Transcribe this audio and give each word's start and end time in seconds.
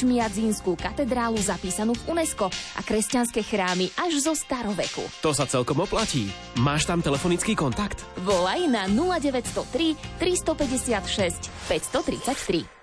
Čmiadzínskú 0.00 0.80
katedrálu 0.80 1.36
zapísanú 1.36 1.92
v 1.92 2.16
UNESCO 2.16 2.48
a 2.48 2.80
kresťanské 2.80 3.44
chrámy 3.44 3.92
až 4.00 4.24
zo 4.24 4.32
staroveku. 4.32 5.04
To 5.20 5.36
sa 5.36 5.44
celkom 5.44 5.84
oplatí. 5.84 6.32
Máš 6.56 6.88
tam 6.88 7.04
telefonický 7.04 7.52
kontakt? 7.52 8.00
Volaj 8.24 8.64
na 8.64 8.88
0903 8.88 10.00
356 10.16 11.52
533. 11.68 12.79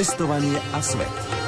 Cestovanie 0.00 0.56
a 0.72 0.80
svet. 0.80 1.39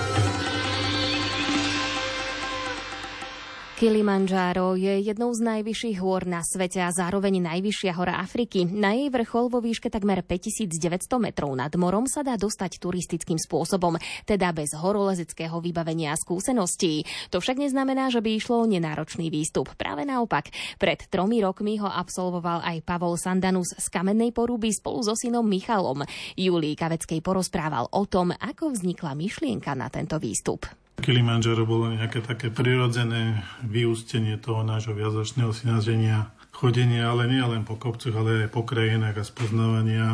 Kilimanjaro 3.82 4.78
je 4.78 5.10
jednou 5.10 5.34
z 5.34 5.42
najvyšších 5.42 5.98
hôr 5.98 6.22
na 6.22 6.46
svete 6.46 6.78
a 6.78 6.94
zároveň 6.94 7.42
najvyššia 7.42 7.98
hora 7.98 8.22
Afriky. 8.22 8.62
Na 8.62 8.94
jej 8.94 9.10
vrchol 9.10 9.50
vo 9.50 9.58
výške 9.58 9.90
takmer 9.90 10.22
5900 10.22 10.78
metrov 11.18 11.50
nad 11.50 11.74
morom 11.74 12.06
sa 12.06 12.22
dá 12.22 12.38
dostať 12.38 12.78
turistickým 12.78 13.42
spôsobom, 13.42 13.98
teda 14.22 14.54
bez 14.54 14.70
horolezeckého 14.78 15.58
vybavenia 15.58 16.14
a 16.14 16.20
skúseností. 16.22 17.02
To 17.34 17.42
však 17.42 17.58
neznamená, 17.58 18.06
že 18.14 18.22
by 18.22 18.30
išlo 18.38 18.62
o 18.62 18.70
nenáročný 18.70 19.34
výstup. 19.34 19.74
Práve 19.74 20.06
naopak. 20.06 20.54
Pred 20.78 21.10
tromi 21.10 21.42
rokmi 21.42 21.82
ho 21.82 21.90
absolvoval 21.90 22.62
aj 22.62 22.86
Pavol 22.86 23.18
Sandanus 23.18 23.74
z 23.74 23.86
Kamennej 23.90 24.30
porúby 24.30 24.70
spolu 24.70 25.02
so 25.02 25.18
synom 25.18 25.42
Michalom. 25.42 26.06
Julii 26.38 26.78
Kaveckej 26.78 27.18
porozprával 27.18 27.90
o 27.90 28.06
tom, 28.06 28.30
ako 28.30 28.78
vznikla 28.78 29.18
myšlienka 29.18 29.74
na 29.74 29.90
tento 29.90 30.22
výstup. 30.22 30.70
Kilimanjaro 31.00 31.64
bolo 31.64 31.88
nejaké 31.90 32.20
také 32.20 32.52
prirodzené 32.52 33.40
vyústenie 33.64 34.36
toho 34.36 34.66
nášho 34.66 34.92
viazačného 34.92 35.50
snaženia 35.54 36.30
chodenia, 36.52 37.08
ale 37.10 37.26
nie 37.26 37.42
len 37.42 37.64
po 37.64 37.80
kopcoch, 37.80 38.12
ale 38.12 38.46
aj 38.46 38.50
po 38.52 38.62
krajinách 38.62 39.18
a 39.18 39.24
spoznávania 39.24 40.08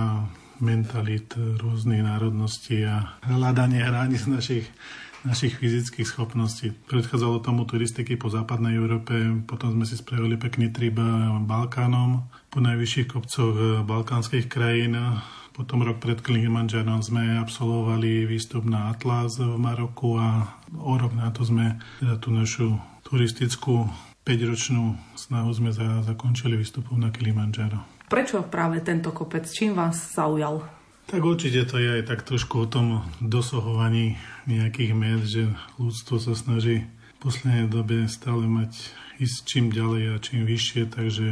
mentalit 0.63 1.35
rôznych 1.35 2.03
národností 2.03 2.83
a 2.87 3.19
hľadanie 3.27 3.83
hraníc 3.85 4.27
našich 4.27 4.67
našich 5.27 5.59
fyzických 5.59 6.07
schopností. 6.07 6.71
Predchádzalo 6.87 7.43
tomu 7.43 7.67
turistiky 7.67 8.15
po 8.15 8.31
západnej 8.31 8.79
Európe, 8.79 9.19
potom 9.51 9.75
sme 9.75 9.83
si 9.83 9.99
spravili 9.99 10.39
pekný 10.39 10.71
trip 10.71 10.95
Balkánom, 11.43 12.31
po 12.49 12.59
najvyšších 12.63 13.11
kopcoch 13.11 13.83
balkánskych 13.83 14.47
krajín 14.47 14.95
potom 15.59 15.83
rok 15.83 15.99
pred 15.99 16.23
Kilimanjarom 16.23 17.03
sme 17.03 17.43
absolvovali 17.43 18.31
výstup 18.31 18.63
na 18.63 18.95
Atlas 18.95 19.43
v 19.43 19.59
Maroku 19.59 20.15
a 20.15 20.55
o 20.71 20.95
rok 20.95 21.11
na 21.19 21.35
to 21.35 21.43
sme 21.43 21.83
teda 21.99 22.15
tú 22.23 22.31
našu 22.31 22.79
turistickú 23.03 23.91
5-ročnú 24.23 24.95
snahu 25.19 25.51
sme 25.51 25.75
za, 25.75 26.07
zakončili 26.07 26.55
výstupom 26.55 27.03
na 27.03 27.11
Kilimanjaro. 27.11 27.83
Prečo 28.07 28.47
práve 28.47 28.87
tento 28.87 29.11
kopec? 29.11 29.51
Čím 29.51 29.75
vás 29.75 30.15
zaujal? 30.15 30.63
Tak 31.11 31.27
určite 31.27 31.67
to 31.67 31.83
je 31.83 31.91
aj 31.91 32.07
tak 32.07 32.23
trošku 32.23 32.63
o 32.63 32.71
tom 32.71 33.03
dosahovaní 33.19 34.15
nejakých 34.47 34.93
miest, 34.95 35.27
že 35.27 35.51
ľudstvo 35.81 36.23
sa 36.23 36.39
snaží 36.39 36.87
v 36.87 37.17
poslednej 37.19 37.67
dobe 37.67 38.07
stále 38.07 38.47
mať 38.47 38.95
ísť 39.19 39.37
čím 39.43 39.75
ďalej 39.75 40.15
a 40.15 40.23
čím 40.23 40.47
vyššie, 40.47 40.87
takže 40.95 41.27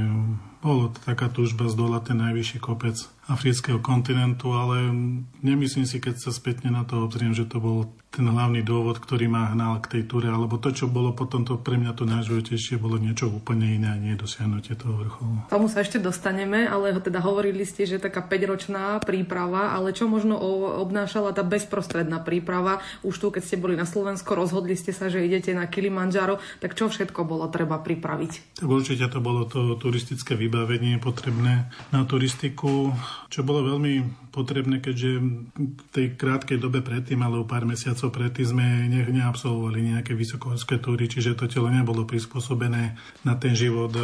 bolo 0.65 0.91
to 0.91 0.99
taká 1.05 1.29
túžba 1.29 1.69
zdolať 1.69 2.13
ten 2.13 2.19
najvyšší 2.21 2.59
kopec 2.59 2.97
afrického 3.27 3.83
kontinentu, 3.83 4.55
ale 4.55 4.95
nemyslím 5.43 5.83
si, 5.83 5.99
keď 5.99 6.23
sa 6.23 6.31
spätne 6.31 6.71
na 6.71 6.87
to 6.87 7.03
obzriem, 7.03 7.35
že 7.35 7.43
to 7.43 7.59
bol 7.59 7.91
ten 8.15 8.23
hlavný 8.23 8.63
dôvod, 8.63 9.03
ktorý 9.03 9.29
ma 9.29 9.51
hnal 9.51 9.83
k 9.83 9.99
tej 9.99 10.03
túre, 10.09 10.31
alebo 10.31 10.57
to, 10.57 10.71
čo 10.73 10.87
bolo 10.87 11.13
potom, 11.13 11.43
to 11.43 11.59
pre 11.59 11.77
mňa 11.77 11.93
to 11.93 12.07
najdôležitejšie 12.07 12.81
bolo 12.81 12.97
niečo 12.97 13.29
úplne 13.29 13.77
iné 13.77 13.93
a 13.93 13.99
nie 13.99 14.15
dosiahnutie 14.17 14.79
toho 14.79 14.95
vrcholu. 14.97 15.51
Tomu 15.53 15.67
sa 15.67 15.83
ešte 15.83 15.99
dostaneme, 15.99 16.65
ale 16.71 16.97
teda 16.97 17.19
hovorili 17.19 17.67
ste, 17.67 17.85
že 17.85 18.01
taká 18.01 18.25
5-ročná 18.25 19.03
príprava, 19.03 19.75
ale 19.75 19.91
čo 19.91 20.07
možno 20.07 20.39
obnášala 20.81 21.35
tá 21.35 21.43
bezprostredná 21.43 22.23
príprava? 22.23 22.81
Už 23.03 23.21
tu, 23.21 23.29
keď 23.35 23.43
ste 23.43 23.61
boli 23.61 23.75
na 23.75 23.85
Slovensku, 23.85 24.33
rozhodli 24.33 24.79
ste 24.79 24.95
sa, 24.95 25.11
že 25.11 25.27
idete 25.27 25.51
na 25.51 25.67
Kilimanjaro, 25.67 26.39
tak 26.63 26.79
čo 26.79 26.89
všetko 26.89 27.27
bolo 27.27 27.51
treba 27.51 27.83
pripraviť? 27.83 28.63
Tak 28.63 28.71
určite 28.71 29.11
to 29.13 29.19
bolo 29.19 29.45
to 29.45 29.77
turistické 29.77 30.39
vybavenie 30.57 30.97
potrebné 30.97 31.69
na 31.93 32.09
turistiku, 32.09 32.97
čo 33.29 33.45
bolo 33.45 33.61
veľmi 33.77 34.25
potrebné, 34.33 34.81
keďže 34.81 35.11
v 35.53 35.83
tej 35.93 36.07
krátkej 36.17 36.57
dobe 36.57 36.81
predtým, 36.81 37.21
ale 37.21 37.37
o 37.37 37.45
pár 37.45 37.69
mesiacov 37.69 38.09
predtým 38.09 38.57
sme 38.57 38.67
ne, 38.89 39.05
neabsolvovali 39.05 39.93
nejaké 39.93 40.17
vysokohorské 40.17 40.81
túry, 40.81 41.13
čiže 41.13 41.37
to 41.37 41.45
telo 41.45 41.69
nebolo 41.69 42.09
prispôsobené 42.09 42.97
na 43.29 43.35
ten 43.37 43.53
život 43.53 43.93
e, 43.93 44.01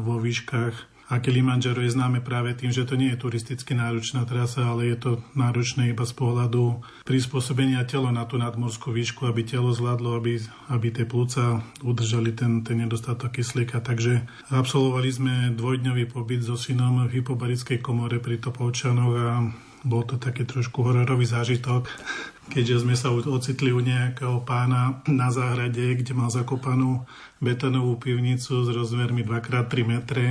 vo 0.00 0.16
výškach 0.16 0.89
a 1.10 1.18
Kilimanjaro 1.18 1.82
je 1.82 1.90
známe 1.90 2.22
práve 2.22 2.54
tým, 2.54 2.70
že 2.70 2.86
to 2.86 2.94
nie 2.94 3.10
je 3.10 3.18
turisticky 3.18 3.74
náročná 3.74 4.22
trasa, 4.30 4.70
ale 4.70 4.94
je 4.94 4.96
to 4.96 5.10
náročné 5.34 5.90
iba 5.90 6.06
z 6.06 6.14
pohľadu 6.14 6.86
prispôsobenia 7.02 7.82
tela 7.82 8.14
na 8.14 8.22
tú 8.30 8.38
nadmorskú 8.38 8.94
výšku, 8.94 9.26
aby 9.26 9.42
telo 9.42 9.74
zvládlo, 9.74 10.14
aby, 10.14 10.38
aby 10.70 10.88
tie 10.94 11.02
plúca 11.02 11.66
udržali 11.82 12.30
ten, 12.30 12.62
ten 12.62 12.78
nedostatok 12.78 13.42
kyslíka. 13.42 13.82
Takže 13.82 14.22
absolvovali 14.54 15.10
sme 15.10 15.34
dvojdňový 15.58 16.06
pobyt 16.14 16.46
so 16.46 16.54
synom 16.54 17.10
v 17.10 17.18
hypobarickej 17.18 17.82
komore 17.82 18.22
pri 18.22 18.38
Topolčanoch 18.38 19.14
a 19.18 19.50
bol 19.82 20.06
to 20.06 20.14
taký 20.14 20.46
trošku 20.46 20.86
hororový 20.86 21.26
zážitok, 21.26 21.90
keďže 22.54 22.86
sme 22.86 22.94
sa 22.94 23.10
ocitli 23.10 23.74
u 23.74 23.82
nejakého 23.82 24.46
pána 24.46 25.02
na 25.10 25.34
záhrade, 25.34 25.90
kde 25.98 26.14
mal 26.14 26.30
zakopanú 26.30 27.02
betonovú 27.42 27.98
pivnicu 27.98 28.62
s 28.62 28.68
rozmermi 28.70 29.26
2x3 29.26 29.74
metre, 29.82 30.26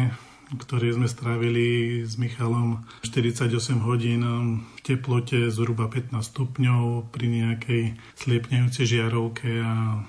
ktoré 0.58 0.90
sme 0.90 1.06
strávili 1.06 2.02
s 2.02 2.18
Michalom 2.18 2.82
48 3.06 3.54
hodín 3.86 4.26
v 4.26 4.80
teplote 4.82 5.54
zhruba 5.54 5.86
15 5.86 6.18
stupňov 6.18 7.14
pri 7.14 7.26
nejakej 7.30 7.84
sliepnejúcej 8.18 8.86
žiarovke 8.98 9.62
a 9.62 10.02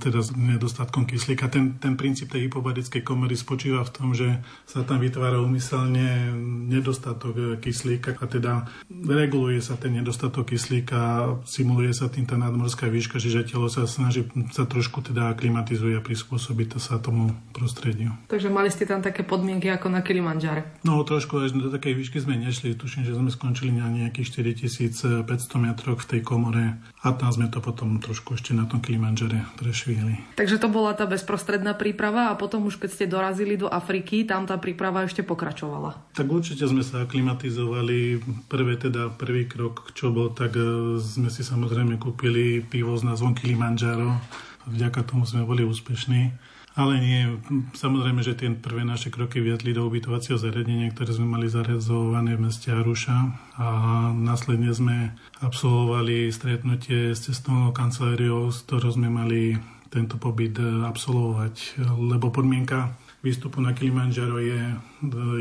teda 0.00 0.20
s 0.20 0.36
nedostatkom 0.36 1.08
kyslíka. 1.08 1.48
Ten, 1.48 1.80
ten 1.80 1.96
princíp 1.96 2.32
tej 2.32 2.48
hypobarickej 2.48 3.00
komory 3.00 3.34
spočíva 3.34 3.80
v 3.86 3.94
tom, 3.94 4.08
že 4.12 4.44
sa 4.68 4.84
tam 4.84 5.00
vytvára 5.00 5.40
umyselne 5.40 6.36
nedostatok 6.68 7.60
kyslíka 7.64 8.12
a 8.20 8.24
teda 8.28 8.68
reguluje 8.90 9.64
sa 9.64 9.80
ten 9.80 9.96
nedostatok 9.96 10.52
kyslíka, 10.52 11.32
simuluje 11.48 11.96
sa 11.96 12.12
tým 12.12 12.28
tá 12.28 12.36
nadmorská 12.36 12.92
výška, 12.92 13.16
že 13.16 13.46
telo 13.48 13.72
sa 13.72 13.88
snaží 13.88 14.26
sa 14.52 14.68
trošku 14.68 15.00
teda 15.00 15.32
aklimatizuje 15.32 15.96
a 15.96 16.04
prispôsobiť 16.04 16.76
sa 16.76 17.00
tomu 17.00 17.32
prostrediu. 17.56 18.12
Takže 18.28 18.52
mali 18.52 18.68
ste 18.68 18.84
tam 18.84 19.00
také 19.00 19.24
podmienky 19.24 19.72
ako 19.72 19.88
na 19.88 20.04
Kilimanjare? 20.04 20.80
No 20.84 21.00
trošku 21.04 21.40
až 21.40 21.56
do 21.56 21.72
takej 21.72 21.96
výšky 21.96 22.18
sme 22.20 22.36
nešli. 22.36 22.76
Tuším, 22.76 23.08
že 23.08 23.16
sme 23.16 23.32
skončili 23.32 23.72
na 23.72 23.88
nejakých 23.88 24.44
4500 24.44 25.24
metroch 25.56 26.04
v 26.04 26.08
tej 26.16 26.20
komore 26.20 26.80
a 27.00 27.16
tam 27.16 27.32
sme 27.32 27.48
to 27.48 27.64
potom 27.64 27.96
trošku 27.96 28.36
ešte 28.36 28.52
na 28.52 28.68
tom 28.68 28.84
Kilimanjare 28.84 29.48
prešvihli. 29.56 30.36
Takže 30.36 30.60
to 30.60 30.68
bola 30.68 30.92
tá 30.92 31.08
bezprostredná 31.08 31.72
príprava 31.72 32.28
a 32.28 32.36
potom 32.36 32.68
už 32.68 32.76
keď 32.76 32.90
ste 32.92 33.06
dorazili 33.08 33.56
do 33.56 33.72
Afriky, 33.72 34.28
tam 34.28 34.44
tá 34.44 34.60
príprava 34.60 35.08
ešte 35.08 35.24
pokračovala. 35.24 35.96
Tak 36.12 36.28
určite 36.28 36.68
sme 36.68 36.84
sa 36.84 37.08
aklimatizovali. 37.08 38.20
Prvé 38.52 38.76
teda, 38.76 39.08
prvý 39.16 39.48
krok, 39.48 39.96
čo 39.96 40.12
bol, 40.12 40.36
tak 40.36 40.52
e, 40.60 41.00
sme 41.00 41.32
si 41.32 41.40
samozrejme 41.40 41.96
kúpili 41.96 42.60
pivo 42.60 42.92
s 42.92 43.00
názvom 43.00 43.32
Kilimanjaro. 43.32 44.20
Vďaka 44.68 45.08
tomu 45.08 45.24
sme 45.24 45.48
boli 45.48 45.64
úspešní. 45.64 46.49
Ale 46.80 46.96
nie, 46.96 47.36
samozrejme, 47.76 48.24
že 48.24 48.32
tie 48.32 48.48
prvé 48.56 48.88
naše 48.88 49.12
kroky 49.12 49.44
viedli 49.44 49.76
do 49.76 49.84
ubytovacieho 49.84 50.40
zariadenia, 50.40 50.88
ktoré 50.88 51.12
sme 51.12 51.28
mali 51.28 51.44
zarezované 51.52 52.40
v 52.40 52.48
meste 52.48 52.72
Aruša 52.72 53.18
a 53.60 53.68
následne 54.16 54.72
sme 54.72 55.12
absolvovali 55.44 56.32
stretnutie 56.32 57.12
s 57.12 57.28
cestovnou 57.28 57.76
kanceláriou, 57.76 58.48
s 58.48 58.64
ktorou 58.64 58.96
sme 58.96 59.12
mali 59.12 59.60
tento 59.92 60.16
pobyt 60.16 60.56
absolvovať, 60.56 61.84
lebo 62.00 62.32
podmienka 62.32 62.96
výstupu 63.20 63.60
na 63.60 63.76
Kilimanjaro 63.76 64.40
je 64.40 64.60
e, 64.72 64.76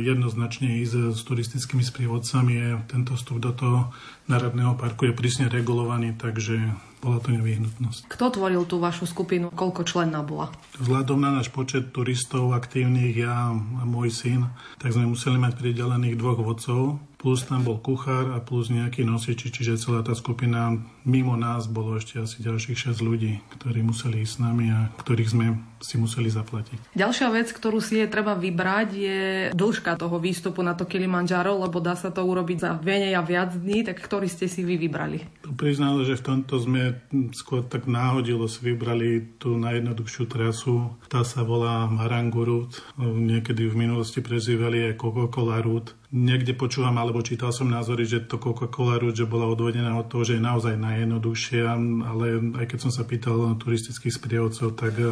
jednoznačne 0.03 0.83
ísť 0.83 1.15
s 1.15 1.21
turistickými 1.23 1.79
sprievodcami. 1.79 2.83
Tento 2.91 3.15
vstup 3.15 3.39
do 3.39 3.55
toho 3.55 3.95
národného 4.27 4.75
parku 4.75 5.07
je 5.07 5.15
prísne 5.15 5.47
regulovaný, 5.47 6.19
takže 6.19 6.59
bola 6.99 7.17
to 7.23 7.31
nevyhnutnosť. 7.31 8.11
Kto 8.11 8.25
tvoril 8.35 8.63
tú 8.67 8.77
vašu 8.79 9.07
skupinu? 9.07 9.49
Koľko 9.55 9.87
členná 9.87 10.19
bola? 10.23 10.51
Vzhľadom 10.79 11.19
na 11.19 11.39
náš 11.39 11.49
počet 11.49 11.95
turistov 11.95 12.51
aktívnych, 12.51 13.15
ja 13.15 13.55
a 13.55 13.83
môj 13.87 14.11
syn, 14.11 14.51
tak 14.77 14.91
sme 14.91 15.07
museli 15.07 15.39
mať 15.39 15.55
pridelených 15.55 16.19
dvoch 16.19 16.43
vodcov 16.43 16.99
plus 17.19 17.43
tam 17.43 17.67
bol 17.67 17.83
kuchár 17.83 18.31
a 18.31 18.39
plus 18.39 18.71
nejaký 18.71 19.03
nosiči, 19.03 19.51
čiže 19.51 19.75
celá 19.75 19.99
tá 19.99 20.15
skupina 20.15 20.79
mimo 21.03 21.35
nás 21.35 21.67
bolo 21.67 21.99
ešte 21.99 22.15
asi 22.23 22.39
ďalších 22.39 22.95
6 22.95 23.03
ľudí, 23.03 23.43
ktorí 23.59 23.83
museli 23.83 24.23
ísť 24.23 24.33
s 24.33 24.39
nami 24.39 24.71
a 24.71 24.87
ktorých 24.95 25.29
sme 25.35 25.59
si 25.83 25.99
museli 25.99 26.31
zaplatiť. 26.31 26.95
Ďalšia 26.95 27.27
vec, 27.35 27.51
ktorú 27.51 27.83
si 27.83 27.99
je 27.99 28.07
treba 28.07 28.39
vybrať, 28.39 28.87
je 28.95 29.19
dĺžka 29.51 29.99
toho 29.99 30.15
výstupu 30.15 30.63
na 30.63 30.79
to 30.79 30.87
Kilimanjaro, 30.87 31.59
lebo 31.59 31.83
dá 31.83 31.99
sa 31.99 32.07
to 32.07 32.23
urobiť 32.23 32.57
za 32.63 32.71
menej 32.79 33.19
a 33.19 33.23
viac 33.23 33.51
dní, 33.51 33.83
tak 33.83 33.99
ktorý 33.99 34.31
ste 34.31 34.47
si 34.47 34.63
vy 34.63 34.79
vybrali? 34.79 35.27
Priznám, 35.59 35.99
že 36.07 36.15
v 36.15 36.23
tomto 36.23 36.55
sme 36.55 37.03
skôr 37.35 37.67
tak 37.67 37.83
náhodilo 37.83 38.47
si 38.47 38.63
vybrali 38.63 39.39
tú 39.39 39.59
najjednoduchšiu 39.59 40.23
trasu. 40.27 40.95
Tá 41.11 41.27
sa 41.27 41.43
volá 41.43 41.83
Marangurut. 41.91 42.79
Niekedy 42.99 43.67
v 43.67 43.75
minulosti 43.75 44.23
prezývali 44.23 44.87
aj 44.91 44.99
Coca-Cola 44.99 45.59
Route 45.59 45.98
Niekde 46.09 46.57
počúvam, 46.57 46.97
alebo 46.97 47.21
čítal 47.21 47.53
som 47.53 47.69
názory, 47.69 48.01
že 48.01 48.25
to 48.25 48.41
Coca-Cola 48.41 48.97
že 49.13 49.29
bola 49.29 49.45
odvedená 49.45 49.93
od 49.93 50.09
toho, 50.09 50.25
že 50.25 50.41
je 50.41 50.41
naozaj 50.41 50.73
najjednoduchšia, 50.81 51.69
ale 52.01 52.25
aj 52.57 52.65
keď 52.65 52.79
som 52.81 52.89
sa 52.89 53.05
pýtal 53.05 53.53
turistických 53.61 54.17
sprievodcov, 54.17 54.73
tak 54.73 54.97
e, 54.97 55.05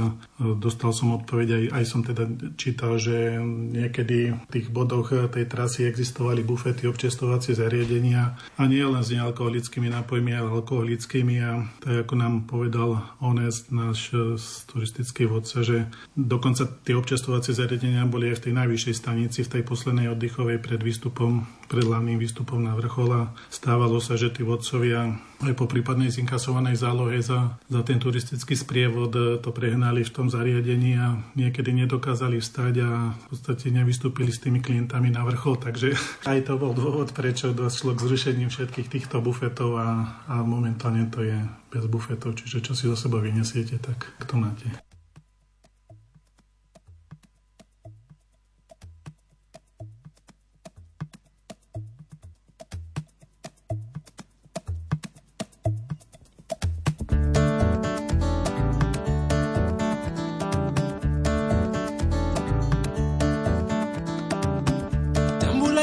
dostal 0.57 0.97
som 0.97 1.13
odpoveď, 1.21 1.47
aj, 1.53 1.63
aj 1.77 1.83
som 1.85 2.01
teda 2.01 2.25
čítal, 2.57 2.97
že 2.97 3.37
niekedy 3.45 4.41
v 4.41 4.49
tých 4.49 4.73
bodoch 4.73 5.13
tej 5.13 5.45
trasy 5.45 5.85
existovali 5.85 6.41
bufety, 6.41 6.89
občestovacie 6.89 7.53
zariadenia 7.53 8.33
a 8.57 8.65
nie 8.65 8.81
len 8.81 9.05
s 9.05 9.13
nealkoholickými 9.13 9.93
nápojmi, 9.93 10.33
ale 10.33 10.49
alkoholickými. 10.49 11.35
A 11.45 11.61
tak 11.77 12.09
ako 12.09 12.13
nám 12.17 12.49
povedal 12.49 13.05
Honest, 13.21 13.69
náš 13.69 14.09
e, 14.17 14.33
turistický 14.65 15.29
vodca, 15.29 15.61
že 15.61 15.93
dokonca 16.17 16.65
tie 16.65 16.97
občestovacie 16.97 17.53
zariadenia 17.53 18.09
boli 18.09 18.33
aj 18.33 18.41
v 18.41 18.43
tej 18.49 18.53
najvyššej 18.65 18.95
stanici, 18.97 19.45
v 19.45 19.53
tej 19.53 19.61
poslednej 19.61 20.09
oddychovej 20.09 20.57
pred 20.57 20.86
výstupom, 20.87 21.43
pred 21.67 21.83
hlavným 21.83 22.15
výstupom 22.15 22.63
na 22.63 22.71
vrchol 22.79 23.27
stávalo 23.51 23.99
sa, 23.99 24.15
že 24.15 24.31
tí 24.31 24.47
vodcovia 24.47 25.19
aj 25.37 25.53
po 25.53 25.69
prípadnej 25.69 26.09
zinkasovanej 26.09 26.81
zálohe 26.81 27.21
za, 27.21 27.59
za 27.69 27.81
ten 27.85 28.01
turistický 28.01 28.57
sprievod 28.57 29.13
e, 29.13 29.21
to 29.37 29.53
prehnali 29.53 30.01
v 30.01 30.09
tom 30.09 30.33
zariadení 30.33 30.97
a 30.97 31.21
niekedy 31.37 31.75
nedokázali 31.77 32.41
vstať 32.41 32.73
a 32.81 33.13
v 33.13 33.25
podstate 33.29 33.69
nevystúpili 33.69 34.33
s 34.33 34.41
tými 34.41 34.63
klientami 34.63 35.13
na 35.13 35.21
vrchol, 35.21 35.61
takže 35.61 35.93
aj 36.31 36.49
to 36.49 36.57
bol 36.57 36.73
dôvod, 36.73 37.13
prečo 37.13 37.53
došlo 37.53 37.93
k 37.93 38.03
zrušeniu 38.09 38.49
všetkých 38.49 38.89
týchto 38.89 39.21
bufetov 39.21 39.77
a, 39.77 40.17
a 40.25 40.41
momentálne 40.41 41.05
to 41.13 41.21
je 41.21 41.37
bez 41.69 41.85
bufetov, 41.85 42.33
čiže 42.33 42.63
čo 42.63 42.73
si 42.73 42.89
zo 42.89 42.97
sebou 42.97 43.21
vyniesiete, 43.21 43.77
tak 43.77 44.09
to 44.25 44.39
máte. 44.39 44.86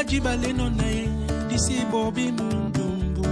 Jibaleno 0.05 0.69
na 0.69 0.85
ye 0.85 1.09
disi 1.49 1.85
bobi 1.91 2.31
mundumbu. 2.31 3.23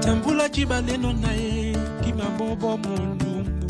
Tambula 0.00 0.48
jibaleno 0.48 1.12
na 1.12 1.32
ye 1.32 1.76
kimabobo 2.02 2.76
mundumbu. 2.78 3.66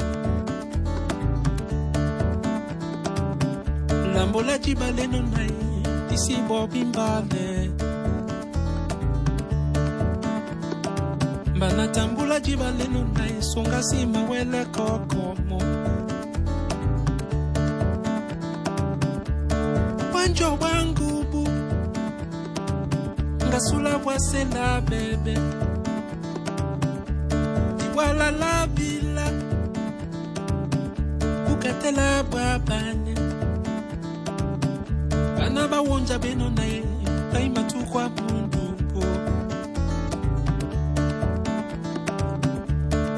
Lambola 4.15 4.59
jibaleno 4.59 5.23
na 5.23 5.43
ye 5.43 5.65
disi 6.09 6.37
bobi 6.49 6.85
mbale 6.85 7.71
banatambula 11.61 12.41
jibaleno 12.41 13.05
na 13.15 13.25
ye 13.27 13.43
songa 13.43 13.79
nsima 13.79 14.23
wele 14.31 14.65
kokomo 14.65 15.30
njo 20.41 20.59
wangu 20.61 21.25
bu 21.33 21.49
ngasula 23.49 23.99
bwasela 23.99 24.81
bebe. 24.81 25.35
Diwala 27.79 28.31
la 28.31 28.67
bila 28.67 29.27
bukatela 31.47 32.23
bwa 32.31 32.59
bane 32.59 33.15
bana 35.39 35.69
bawonja 35.69 36.19
beno 36.19 36.51
na 36.51 36.65
ye 36.65 36.85
baimatukwa 37.33 38.09
bundupo 38.09 39.05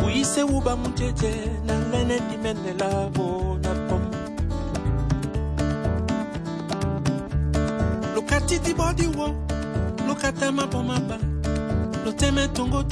uyise 0.07 0.43
wuba 0.43 0.77
mutete 0.77 1.35
na 1.67 1.83
titi 8.53 8.75
body 8.75 9.07
wo 9.17 9.35
lokatama 10.07 10.67
mpo 10.67 10.83
maba 10.83 11.19
lotema 12.05 12.43
etongo 12.43 12.85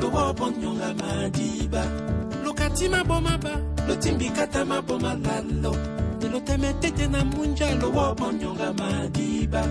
lowobonyonga 0.00 0.94
madiba 1.00 1.82
lokatima 2.44 3.04
mpo 3.04 3.20
maba 3.20 3.52
lotimbikatama 3.88 4.82
mpo 4.82 4.98
malalo 4.98 5.72
elotema 6.24 6.66
etete 6.66 7.06
na 7.08 7.24
munja. 7.24 7.74
Lowobonyonga 7.74 8.72
madiba 8.72 9.62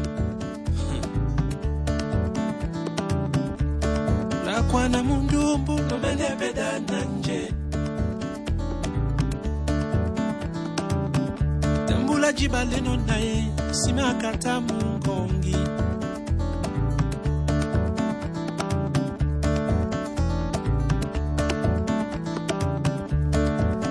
nakwana 4.45 4.97
hmm. 4.97 5.07
mundumbu 5.07 5.73
nomenebeda 5.89 6.79
na 6.79 7.05
nje 7.05 7.53
tambula 11.87 12.33
jibaleno 12.33 12.97
na 12.97 13.15
sima 13.73 14.13
katamu 14.13 14.88
akata 15.09 15.29
mungongi 15.49 15.55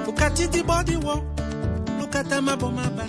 okatidi 0.08 0.62
bodi 0.62 0.96
wo 0.96 1.22
lokata 2.00 2.42
mabomaba 2.42 3.06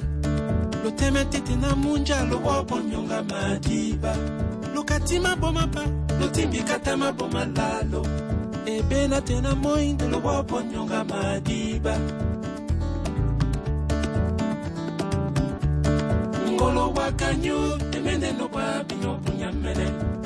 loteme 0.84 1.26
tete 1.26 1.56
na 1.56 1.76
munja 1.76 2.24
lowo 2.30 2.64
bonyonga 2.64 3.24
madiba. 3.24 4.16
Lokati 4.76 5.20
mabomaba 5.20 5.84
lotimbikata 6.20 6.98
maboma 6.98 7.46
lalo 7.46 8.06
ebena 8.66 9.22
te 9.22 9.42
na 9.42 9.56
moindo 9.56 10.08
lowo 10.10 10.44
bonyonga 10.44 11.04
madiba. 11.04 11.96
Ngolo 16.52 16.92
wakanyu 16.94 17.58
mende 18.20 18.32
no 18.38 18.48
kwa 18.50 18.84
binyo 18.84 19.12
kunya 19.24 19.52
mene 19.52 20.19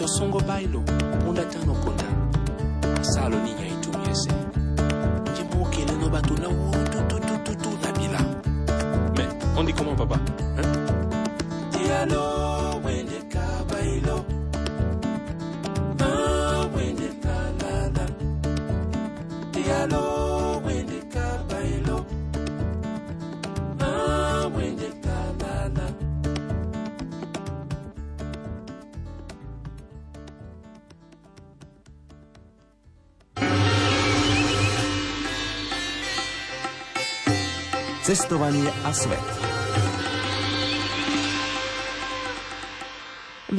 nde 0.00 0.06
tosongo 0.08 0.40
bailo 0.40 0.80
punda 1.24 1.44
tano 1.44 1.74
konda. 1.74 2.04
Salo 3.02 3.36
ninya 3.36 3.66
itumiese 3.68 4.30
nje 5.32 5.44
mokele 5.54 5.92
no 6.00 6.08
bato 6.08 6.34
na 6.34 6.48
wuru 6.48 6.84
tututututu 6.84 7.70
na 7.82 7.92
bila. 7.92 8.20
Mais 9.16 9.28
on 9.58 9.64
dit 9.64 9.74
comment 9.76 9.96
papa? 9.96 10.18
Dialo 11.72 12.80
wende 12.84 13.20
kabailo 13.28 14.24
ah 16.00 16.66
wende 16.74 17.08
kalala 17.22 18.06
dialo 19.52 20.19
Cestovanie 38.10 38.66
a 38.82 38.90
svet. 38.90 39.49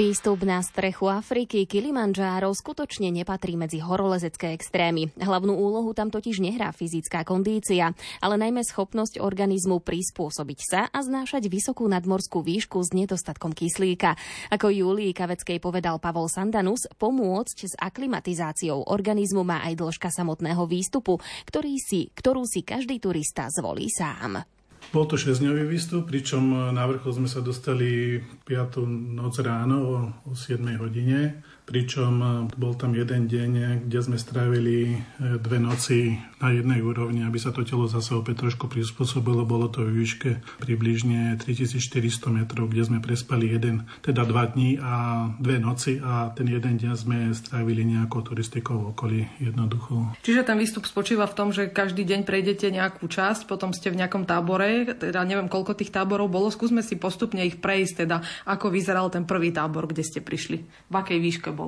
Výstup 0.01 0.41
na 0.50 0.65
strechu 0.65 1.13
Afriky 1.13 1.70
Kilimanjaro 1.70 2.50
skutočne 2.58 3.13
nepatrí 3.13 3.53
medzi 3.53 3.77
horolezecké 3.86 4.50
extrémy. 4.58 5.13
Hlavnú 5.13 5.53
úlohu 5.53 5.93
tam 5.93 6.10
totiž 6.10 6.41
nehrá 6.41 6.74
fyzická 6.74 7.22
kondícia, 7.22 7.93
ale 8.17 8.36
najmä 8.41 8.65
schopnosť 8.65 9.22
organizmu 9.22 9.77
prispôsobiť 9.77 10.60
sa 10.65 10.81
a 10.89 11.05
znášať 11.05 11.46
vysokú 11.53 11.86
nadmorskú 11.86 12.41
výšku 12.41 12.81
s 12.81 12.98
nedostatkom 12.98 13.53
kyslíka. 13.53 14.17
Ako 14.50 14.74
Júlii 14.74 15.13
Kaveckej 15.13 15.62
povedal 15.62 16.01
Pavol 16.01 16.34
Sandanus, 16.34 16.89
pomôcť 16.98 17.70
s 17.70 17.77
aklimatizáciou 17.77 18.89
organizmu 18.89 19.46
má 19.46 19.62
aj 19.62 19.86
dĺžka 19.86 20.10
samotného 20.10 20.65
výstupu, 20.65 21.22
ktorý 21.46 21.77
si, 21.77 22.10
ktorú 22.10 22.41
si 22.50 22.65
každý 22.65 22.98
turista 22.98 23.53
zvolí 23.53 23.86
sám. 23.86 24.41
Bol 24.90 25.06
to 25.06 25.16
6-dňový 25.16 25.70
výstup, 25.70 26.10
pričom 26.10 26.74
na 26.74 26.84
vrchol 26.90 27.24
sme 27.24 27.30
sa 27.30 27.40
dostali 27.40 28.18
5. 28.50 28.82
noc 29.14 29.38
ráno 29.40 29.78
o 30.26 30.34
7 30.34 30.58
hodine 30.82 31.46
pričom 31.72 32.13
e, 32.20 32.28
bol 32.60 32.75
tam 32.75 32.92
jeden 32.92 33.32
deň, 33.32 33.88
kde 33.88 34.00
sme 34.04 34.20
strávili 34.20 35.00
e, 35.00 35.40
dve 35.40 35.63
noci 35.63 36.20
na 36.44 36.51
jednej 36.51 36.84
úrovni, 36.84 37.24
aby 37.24 37.40
sa 37.40 37.56
to 37.56 37.63
telo 37.63 37.88
zase 37.88 38.12
opäť 38.12 38.44
trošku 38.44 38.68
prispôsobilo. 38.68 39.48
Bolo 39.48 39.72
to 39.72 39.88
v 39.88 40.04
výške 40.04 40.32
približne 40.60 41.40
3400 41.40 42.28
metrov, 42.34 42.68
kde 42.68 42.84
sme 42.84 43.00
prespali 43.00 43.48
jeden, 43.48 43.88
teda 44.04 44.28
dva 44.28 44.51
dní 44.51 44.75
a 44.82 45.30
dve 45.40 45.62
noci 45.62 46.01
a 46.01 46.34
ten 46.34 46.50
jeden 46.50 46.82
deň 46.82 46.92
sme 46.98 47.32
strávili 47.32 47.88
nejakou 47.88 48.25
turistikou 48.25 48.75
v 48.75 48.90
okolí 48.92 49.20
jednoducho. 49.40 50.18
Čiže 50.25 50.44
ten 50.44 50.58
výstup 50.58 50.90
spočíva 50.90 51.30
v 51.30 51.38
tom, 51.38 51.54
že 51.54 51.70
každý 51.70 52.04
deň 52.04 52.25
prejdete 52.25 52.74
nejakú 52.74 53.06
časť, 53.06 53.46
potom 53.46 53.70
ste 53.72 53.94
v 53.94 54.01
nejakom 54.01 54.25
tábore, 54.25 54.98
teda 54.98 55.22
neviem 55.24 55.46
koľko 55.46 55.78
tých 55.78 55.94
táborov 55.94 56.34
bolo, 56.34 56.50
skúsme 56.50 56.82
si 56.82 56.98
postupne 56.98 57.46
ich 57.46 57.62
prejsť, 57.62 57.94
teda 58.04 58.25
ako 58.50 58.74
vyzeral 58.74 59.13
ten 59.13 59.30
prvý 59.30 59.54
tábor, 59.54 59.86
kde 59.86 60.01
ste 60.01 60.20
prišli, 60.25 60.66
v 60.66 60.96
akej 60.98 61.20
výške 61.22 61.50
bol? 61.54 61.61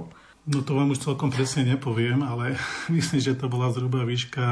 No 0.43 0.59
to 0.59 0.75
vám 0.75 0.91
už 0.91 1.00
celkom 1.00 1.31
presne 1.31 1.63
nepoviem, 1.63 2.19
ale 2.23 2.59
myslím, 2.91 3.19
že 3.23 3.38
to 3.38 3.47
bola 3.47 3.71
zhruba 3.71 4.03
výška 4.03 4.43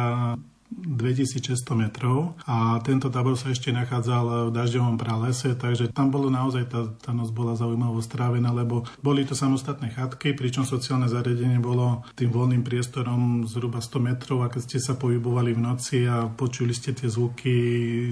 2600 0.71 1.75
metrov 1.75 2.39
a 2.47 2.79
tento 2.79 3.11
tábor 3.11 3.35
sa 3.35 3.51
ešte 3.51 3.75
nachádzal 3.75 4.49
v 4.49 4.55
dažďovom 4.55 4.95
pralese, 4.95 5.51
takže 5.53 5.91
tam 5.91 6.09
bolo 6.09 6.31
naozaj, 6.31 6.63
tá, 6.71 6.87
tá 7.03 7.11
noc 7.11 7.29
bola 7.35 7.59
zaujímavo 7.59 7.99
strávená, 7.99 8.55
lebo 8.55 8.87
boli 9.03 9.27
to 9.27 9.35
samostatné 9.35 9.91
chatky, 9.91 10.31
pričom 10.31 10.63
sociálne 10.63 11.11
zariadenie 11.11 11.59
bolo 11.59 12.07
tým 12.15 12.31
voľným 12.31 12.63
priestorom 12.63 13.43
zhruba 13.45 13.83
100 13.83 13.99
metrov 13.99 14.47
a 14.47 14.51
keď 14.51 14.61
ste 14.63 14.79
sa 14.79 14.95
pohybovali 14.95 15.51
v 15.51 15.63
noci 15.63 15.97
a 16.07 16.31
počuli 16.31 16.71
ste 16.71 16.95
tie 16.95 17.11
zvuky 17.11 17.55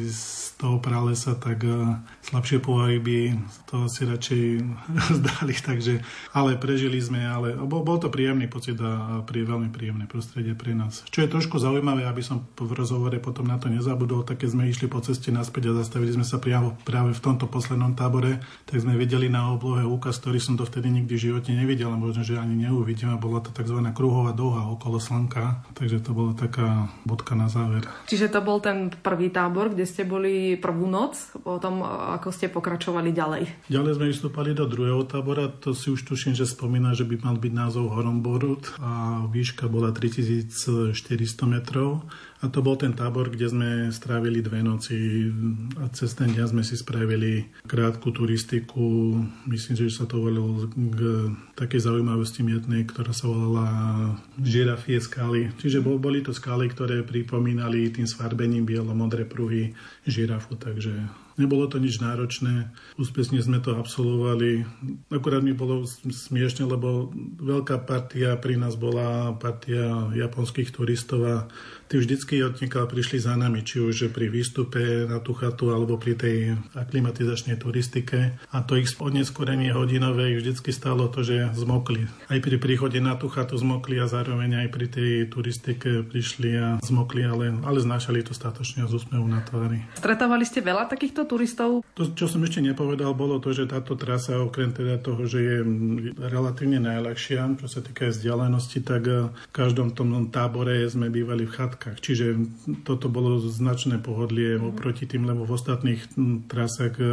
z 0.03 0.19
toho 0.59 0.83
pralesa, 0.83 1.39
tak 1.39 1.63
eh, 1.63 1.95
slabšie 2.27 2.59
pohyby 2.59 3.39
to 3.71 3.87
si 3.87 4.03
radšej 4.03 4.43
zdali, 5.23 5.55
takže 5.55 6.03
ale 6.35 6.59
prežili 6.59 6.99
sme, 6.99 7.23
ale 7.23 7.55
bol, 7.55 7.87
bol 7.87 8.01
to 8.01 8.11
príjemný 8.11 8.51
pocit 8.51 8.75
a 8.83 9.23
pri, 9.23 9.47
veľmi 9.47 9.71
príjemné 9.71 10.09
prostredie 10.09 10.57
pre 10.57 10.75
nás. 10.75 11.07
Čo 11.07 11.23
je 11.23 11.31
trošku 11.31 11.55
zaujímavé, 11.61 12.03
aby 12.03 12.19
som 12.19 12.48
v 12.57 12.71
rozhovore 12.73 13.13
potom 13.21 13.45
na 13.45 13.61
to 13.61 13.69
nezabudol, 13.69 14.25
tak 14.25 14.41
keď 14.41 14.49
sme 14.55 14.63
išli 14.71 14.89
po 14.89 15.03
ceste 15.03 15.29
naspäť 15.29 15.71
a 15.71 15.77
zastavili 15.83 16.15
sme 16.15 16.25
sa 16.25 16.41
priamo 16.41 16.79
práve 16.87 17.13
v 17.13 17.21
tomto 17.21 17.45
poslednom 17.45 17.93
tábore, 17.93 18.41
tak 18.65 18.81
sme 18.81 18.97
videli 18.97 19.29
na 19.29 19.53
oblohe 19.53 19.85
úkaz, 19.85 20.17
ktorý 20.23 20.41
som 20.41 20.55
to 20.57 20.65
vtedy 20.65 20.89
nikdy 20.89 21.13
v 21.15 21.25
živote 21.31 21.51
nevidel, 21.53 21.93
a 21.93 21.97
možno, 21.99 22.25
že 22.25 22.39
ani 22.39 22.67
neuvidím. 22.67 23.13
A 23.13 23.21
bola 23.21 23.43
to 23.43 23.53
tzv. 23.53 23.79
kruhová 23.93 24.31
doha 24.33 24.67
okolo 24.71 24.97
Slnka, 24.97 25.65
takže 25.75 26.01
to 26.01 26.11
bola 26.15 26.33
taká 26.33 26.89
bodka 27.03 27.35
na 27.35 27.51
záver. 27.51 27.85
Čiže 28.07 28.31
to 28.31 28.39
bol 28.39 28.63
ten 28.63 28.91
prvý 28.91 29.29
tábor, 29.33 29.71
kde 29.73 29.85
ste 29.87 30.07
boli 30.07 30.55
prvú 30.55 30.87
noc, 30.87 31.17
potom 31.41 31.81
ako 31.85 32.29
ste 32.29 32.51
pokračovali 32.51 33.09
ďalej? 33.11 33.71
Ďalej 33.71 33.91
sme 33.97 34.05
vystúpali 34.11 34.51
do 34.53 34.69
druhého 34.69 35.03
tábora, 35.07 35.49
to 35.49 35.73
si 35.73 35.89
už 35.89 36.05
tuším, 36.05 36.37
že 36.37 36.45
spomína, 36.45 36.93
že 36.93 37.07
by 37.07 37.21
mal 37.23 37.35
byť 37.39 37.53
názov 37.53 37.91
Horomborut 37.95 38.77
a 38.79 39.23
výška 39.27 39.65
bola 39.67 39.91
3400 39.91 40.93
metrov. 41.49 42.05
A 42.39 42.47
to 42.47 42.63
bol 42.63 42.79
ten 42.79 42.95
tábor, 42.95 43.27
kde 43.27 43.51
sme 43.51 43.69
strávili 43.91 44.39
dve 44.39 44.63
noci 44.63 45.27
a 45.75 45.91
cez 45.91 46.15
ten 46.15 46.31
deň 46.31 46.45
sme 46.55 46.63
si 46.63 46.79
spravili 46.79 47.51
krátku 47.67 48.15
turistiku. 48.15 49.19
Myslím, 49.43 49.75
že 49.75 49.91
sa 49.91 50.07
to 50.07 50.23
volilo 50.23 50.71
k 50.71 50.99
takej 51.59 51.91
zaujímavosti 51.91 52.47
mietnej, 52.47 52.87
ktorá 52.87 53.11
sa 53.11 53.27
volala 53.27 53.67
žirafie 54.39 55.03
skaly. 55.03 55.51
Čiže 55.59 55.83
boli 55.83 56.23
to 56.23 56.31
skaly, 56.31 56.71
ktoré 56.71 57.03
pripomínali 57.03 57.91
tým 57.91 58.07
svarbením 58.07 58.63
bielo-modré 58.63 59.27
pruhy 59.27 59.75
žirafu, 60.07 60.55
takže 60.55 60.95
Nebolo 61.39 61.71
to 61.71 61.79
nič 61.79 62.03
náročné, 62.03 62.67
úspešne 62.99 63.39
sme 63.39 63.63
to 63.63 63.79
absolvovali. 63.79 64.67
Akurát 65.07 65.39
mi 65.39 65.55
bolo 65.55 65.87
smiešne, 65.87 66.67
lebo 66.67 67.15
veľká 67.39 67.87
partia 67.87 68.35
pri 68.35 68.59
nás 68.59 68.75
bola 68.75 69.31
partia 69.39 70.11
japonských 70.11 70.75
turistov 70.75 71.23
a 71.23 71.35
tí 71.87 71.95
vždycky 71.95 72.43
odnikal 72.43 72.91
prišli 72.91 73.23
za 73.23 73.39
nami, 73.39 73.63
či 73.63 73.79
už 73.79 74.11
pri 74.11 74.27
výstupe 74.27 75.07
na 75.07 75.23
tú 75.23 75.31
chatu 75.31 75.71
alebo 75.71 75.95
pri 75.95 76.19
tej 76.19 76.59
aklimatizačnej 76.75 77.55
turistike. 77.55 78.35
A 78.51 78.59
to 78.67 78.75
ich 78.75 78.91
odneskorenie 78.99 79.71
hodinové 79.71 80.35
vždycky 80.35 80.75
stalo 80.75 81.07
to, 81.07 81.23
že 81.23 81.55
zmokli. 81.55 82.03
Aj 82.27 82.39
pri 82.43 82.59
príchode 82.59 82.99
na 82.99 83.15
tú 83.15 83.31
chatu 83.31 83.55
zmokli 83.55 83.95
a 83.95 84.11
zároveň 84.11 84.67
aj 84.67 84.67
pri 84.75 84.87
tej 84.91 85.11
turistike 85.31 86.03
prišli 86.03 86.51
a 86.59 86.67
zmokli, 86.83 87.23
ale, 87.23 87.55
ale 87.63 87.79
znášali 87.79 88.27
to 88.27 88.35
statočne 88.35 88.83
z 88.83 88.91
úsmevu 88.91 89.23
na 89.23 89.39
tvári. 89.39 89.87
Stretávali 89.95 90.43
ste 90.43 90.59
veľa 90.59 90.89
takýchto 90.89 91.28
turistov? 91.29 91.85
To, 91.93 92.09
čo 92.09 92.25
som 92.25 92.41
ešte 92.41 92.65
nepovedal, 92.65 93.13
bolo 93.13 93.37
to, 93.37 93.53
že 93.53 93.69
táto 93.69 93.93
trasa, 93.93 94.41
okrem 94.41 94.73
teda 94.73 94.97
toho, 94.97 95.29
že 95.29 95.39
je 95.39 95.57
relatívne 96.17 96.81
najľahšia, 96.81 97.61
čo 97.61 97.67
sa 97.69 97.85
týka 97.85 98.09
vzdialenosti, 98.09 98.79
tak 98.81 99.03
eh, 99.05 99.29
v 99.29 99.53
každom 99.53 99.93
tom 99.93 100.33
tábore 100.33 100.81
sme 100.89 101.13
bývali 101.13 101.45
v 101.45 101.53
chatkách. 101.53 102.01
Čiže 102.01 102.25
toto 102.81 103.11
bolo 103.11 103.37
značné 103.37 104.01
pohodlie 104.01 104.57
mm. 104.57 104.73
oproti 104.73 105.05
tým, 105.05 105.29
lebo 105.29 105.45
v 105.45 105.53
ostatných 105.53 106.01
hm, 106.17 106.49
trasách 106.49 106.93
eh, 106.97 107.07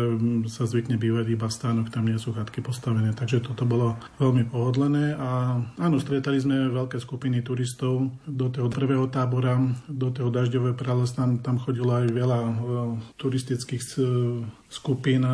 sa 0.48 0.64
zvykne 0.64 0.96
bývať 0.96 1.26
iba 1.36 1.46
v 1.50 1.56
stánoch, 1.56 1.92
tam 1.92 2.08
nie 2.08 2.16
sú 2.16 2.32
chatky 2.32 2.64
postavené. 2.64 3.12
Takže 3.12 3.44
toto 3.44 3.68
bolo 3.68 4.00
veľmi 4.16 4.48
pohodlené 4.48 5.12
a 5.18 5.60
áno, 5.76 5.96
stretali 6.00 6.40
sme 6.40 6.72
veľké 6.72 6.96
skupiny 7.02 7.44
turistov 7.44 8.08
do 8.24 8.46
toho 8.48 8.70
prvého 8.70 9.10
tábora, 9.10 9.58
do 9.90 10.08
toho 10.14 10.30
dažďového 10.30 10.78
prales, 10.78 11.12
tam, 11.12 11.42
tam 11.42 11.58
chodilo 11.58 11.92
aj 11.92 12.06
veľa 12.14 12.38
eh, 12.40 12.52
turistických 13.18 13.82
skupín 14.68 15.24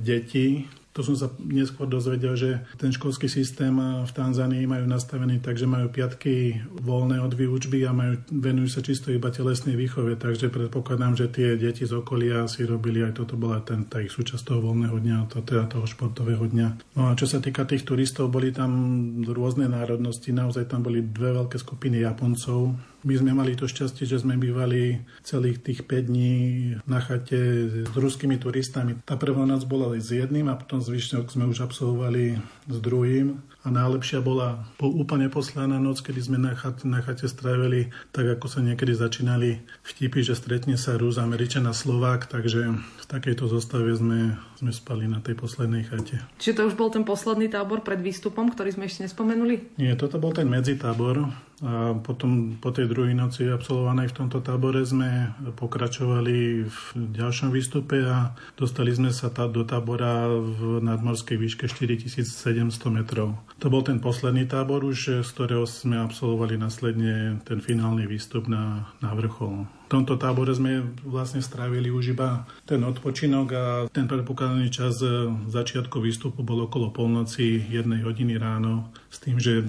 detí. 0.00 0.66
To 0.96 1.04
som 1.04 1.12
sa 1.12 1.28
neskôr 1.44 1.84
dozvedel, 1.84 2.40
že 2.40 2.64
ten 2.80 2.88
školský 2.88 3.28
systém 3.28 3.76
v 3.76 4.08
Tanzánii 4.16 4.64
majú 4.64 4.88
nastavený 4.88 5.44
tak, 5.44 5.60
že 5.60 5.68
majú 5.68 5.92
piatky 5.92 6.56
voľné 6.72 7.20
od 7.20 7.36
výučby 7.36 7.84
a 7.84 7.92
majú, 7.92 8.16
venujú 8.32 8.72
sa 8.72 8.80
čisto 8.80 9.12
iba 9.12 9.28
telesnej 9.28 9.76
výchove, 9.76 10.16
takže 10.16 10.48
predpokladám, 10.48 11.12
že 11.12 11.28
tie 11.28 11.60
deti 11.60 11.84
z 11.84 12.00
okolia 12.00 12.48
si 12.48 12.64
robili 12.64 13.04
aj 13.04 13.12
toto 13.12 13.36
bola 13.36 13.60
ten, 13.60 13.84
tá 13.84 14.00
ich 14.00 14.08
súčasť 14.08 14.48
toho 14.48 14.64
voľného 14.72 14.96
dňa, 14.96 15.16
to, 15.28 15.44
teda 15.44 15.68
toho 15.68 15.84
športového 15.84 16.48
dňa. 16.48 16.96
No 16.96 17.12
a 17.12 17.18
čo 17.18 17.28
sa 17.28 17.44
týka 17.44 17.68
tých 17.68 17.84
turistov, 17.84 18.32
boli 18.32 18.48
tam 18.56 18.72
rôzne 19.20 19.68
národnosti, 19.68 20.32
naozaj 20.32 20.64
tam 20.64 20.80
boli 20.80 21.04
dve 21.04 21.36
veľké 21.36 21.60
skupiny 21.60 22.08
Japoncov, 22.08 22.72
my 23.06 23.14
sme 23.14 23.32
mali 23.38 23.54
to 23.54 23.70
šťastie, 23.70 24.02
že 24.02 24.26
sme 24.26 24.34
bývali 24.34 25.06
celých 25.22 25.62
tých 25.62 25.80
5 25.86 26.10
dní 26.10 26.34
na 26.90 26.98
chate 26.98 27.70
s 27.86 27.94
ruskými 27.94 28.34
turistami. 28.34 28.98
Tá 29.06 29.14
prvá 29.14 29.46
noc 29.46 29.62
bola 29.62 29.94
s 29.94 30.10
jedným 30.10 30.50
a 30.50 30.58
potom 30.58 30.82
zvyšok 30.82 31.30
sme 31.30 31.46
už 31.46 31.62
absolvovali 31.62 32.42
s 32.66 32.76
druhým. 32.82 33.38
A 33.62 33.70
najlepšia 33.70 34.22
bola 34.22 34.62
po 34.78 34.90
úplne 34.90 35.30
posledná 35.30 35.78
noc, 35.78 36.02
kedy 36.02 36.18
sme 36.18 36.38
na 36.38 36.58
chate, 36.58 36.86
na 36.86 36.98
chate 37.02 37.30
strávili, 37.30 37.94
tak 38.10 38.26
ako 38.26 38.46
sa 38.50 38.62
niekedy 38.62 38.94
začínali 38.94 39.62
vtipy, 39.86 40.22
že 40.22 40.38
stretne 40.38 40.74
sa 40.74 40.98
Rus, 40.98 41.18
Američan 41.18 41.66
a 41.66 41.74
Slovák, 41.74 42.30
takže 42.30 42.74
v 42.78 43.04
takejto 43.06 43.46
zostave 43.50 43.90
sme, 43.94 44.38
sme 44.56 44.72
spali 44.72 45.04
na 45.04 45.20
tej 45.20 45.36
poslednej 45.36 45.84
chate. 45.84 46.16
Čiže 46.40 46.56
to 46.56 46.62
už 46.72 46.74
bol 46.80 46.88
ten 46.88 47.04
posledný 47.04 47.52
tábor 47.52 47.84
pred 47.84 48.00
výstupom, 48.00 48.48
ktorý 48.48 48.72
sme 48.72 48.88
ešte 48.88 49.04
nespomenuli? 49.04 49.76
Nie, 49.76 49.94
toto 50.00 50.16
bol 50.16 50.32
ten 50.32 50.48
medzitábor. 50.48 51.28
A 51.64 51.96
potom 51.96 52.60
po 52.60 52.68
tej 52.68 52.84
druhej 52.84 53.16
noci 53.16 53.48
absolvovanej 53.48 54.12
v 54.12 54.16
tomto 54.20 54.44
tábore 54.44 54.84
sme 54.84 55.32
pokračovali 55.56 56.68
v 56.68 56.78
ďalšom 57.16 57.48
výstupe 57.48 57.96
a 58.04 58.36
dostali 58.60 58.92
sme 58.92 59.08
sa 59.08 59.32
do 59.32 59.64
tábora 59.64 60.28
v 60.28 60.84
nadmorskej 60.84 61.40
výške 61.40 61.64
4700 61.64 62.68
metrov. 62.92 63.40
To 63.64 63.72
bol 63.72 63.80
ten 63.80 64.04
posledný 64.04 64.44
tábor 64.44 64.84
už, 64.84 65.24
z 65.24 65.30
ktorého 65.32 65.64
sme 65.64 65.96
absolvovali 65.96 66.60
následne 66.60 67.40
ten 67.48 67.64
finálny 67.64 68.04
výstup 68.04 68.52
na, 68.52 68.92
na 69.00 69.16
vrchol. 69.16 69.64
V 69.86 69.94
tomto 69.94 70.18
tábore 70.18 70.50
sme 70.50 70.82
vlastne 71.06 71.38
strávili 71.38 71.94
už 71.94 72.18
iba 72.18 72.42
ten 72.66 72.82
odpočinok 72.82 73.46
a 73.54 73.64
ten 73.86 74.10
predpokladaný 74.10 74.66
čas 74.74 74.98
e, 74.98 75.30
začiatku 75.46 76.02
výstupu 76.02 76.42
bol 76.42 76.66
okolo 76.66 76.90
polnoci, 76.90 77.62
jednej 77.70 78.02
hodiny 78.02 78.34
ráno, 78.34 78.90
s 79.06 79.22
tým, 79.22 79.38
že 79.38 79.62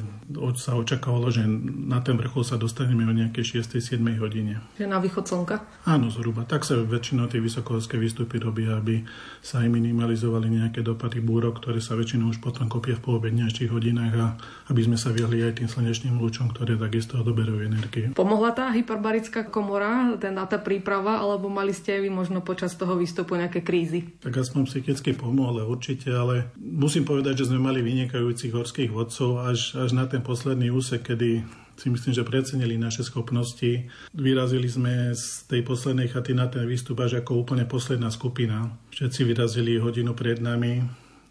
sa 0.57 0.73
očakávalo, 0.73 1.29
že 1.29 1.45
na 1.85 2.01
ten 2.01 2.17
vrchol 2.17 2.41
sa 2.41 2.57
dostaneme 2.57 3.05
o 3.05 3.13
nejakej 3.13 3.61
6-7 3.61 4.01
hodine. 4.17 4.57
Že 4.81 4.89
na 4.89 4.97
východ 4.97 5.29
slnka? 5.29 5.61
Áno, 5.85 6.09
zhruba. 6.09 6.49
Tak 6.49 6.65
sa 6.65 6.81
väčšinou 6.81 7.29
tie 7.29 7.37
vysokohorské 7.37 8.01
výstupy 8.01 8.41
robia, 8.41 8.81
aby 8.81 9.05
sa 9.45 9.61
aj 9.61 9.69
minimalizovali 9.69 10.49
nejaké 10.49 10.81
dopady 10.81 11.21
búrok, 11.21 11.61
ktoré 11.61 11.77
sa 11.77 11.93
väčšinou 11.93 12.33
už 12.33 12.41
potom 12.41 12.65
kopia 12.65 12.97
v 12.97 13.05
poobednejších 13.05 13.69
hodinách 13.69 14.13
a 14.17 14.27
aby 14.73 14.81
sme 14.81 14.97
sa 14.97 15.13
vyhli 15.13 15.45
aj 15.45 15.61
tým 15.61 15.69
slnečným 15.69 16.17
lúčom, 16.17 16.49
ktoré 16.51 16.73
takisto 16.75 17.21
odoberujú 17.21 17.61
energiu. 17.63 18.07
Pomohla 18.17 18.51
tá 18.57 18.73
hyperbarická 18.73 19.45
komora 19.47 20.06
ten, 20.15 20.31
tá 20.31 20.55
príprava, 20.55 21.19
alebo 21.19 21.51
mali 21.51 21.75
ste 21.75 21.99
vy 21.99 22.07
možno 22.07 22.39
počas 22.39 22.79
toho 22.79 22.95
výstupu 22.95 23.35
nejaké 23.35 23.59
krízy? 23.59 24.15
Tak 24.23 24.39
aspoň 24.39 24.63
psychicky 24.71 25.11
pomohla 25.11 25.67
určite, 25.67 26.07
ale 26.15 26.55
musím 26.55 27.03
povedať, 27.03 27.43
že 27.43 27.51
sme 27.51 27.59
mali 27.59 27.83
vynikajúcich 27.83 28.55
horských 28.55 28.95
vodcov 28.95 29.43
až, 29.43 29.75
až 29.75 29.91
na 29.91 30.07
ten 30.07 30.23
posledný 30.23 30.71
úsek, 30.71 31.03
kedy 31.03 31.43
si 31.77 31.93
myslím, 31.93 32.13
že 32.15 32.25
precenili 32.25 32.79
naše 32.79 33.05
schopnosti. 33.05 33.85
Vyrazili 34.15 34.65
sme 34.65 35.13
z 35.13 35.45
tej 35.45 35.61
poslednej 35.61 36.09
chaty 36.09 36.33
na 36.33 36.49
ten 36.49 36.65
výstup 36.65 36.97
až 37.05 37.21
ako 37.21 37.45
úplne 37.45 37.69
posledná 37.69 38.09
skupina. 38.09 38.73
Všetci 38.89 39.21
vyrazili 39.27 39.77
hodinu 39.77 40.17
pred 40.17 40.41
nami 40.41 40.81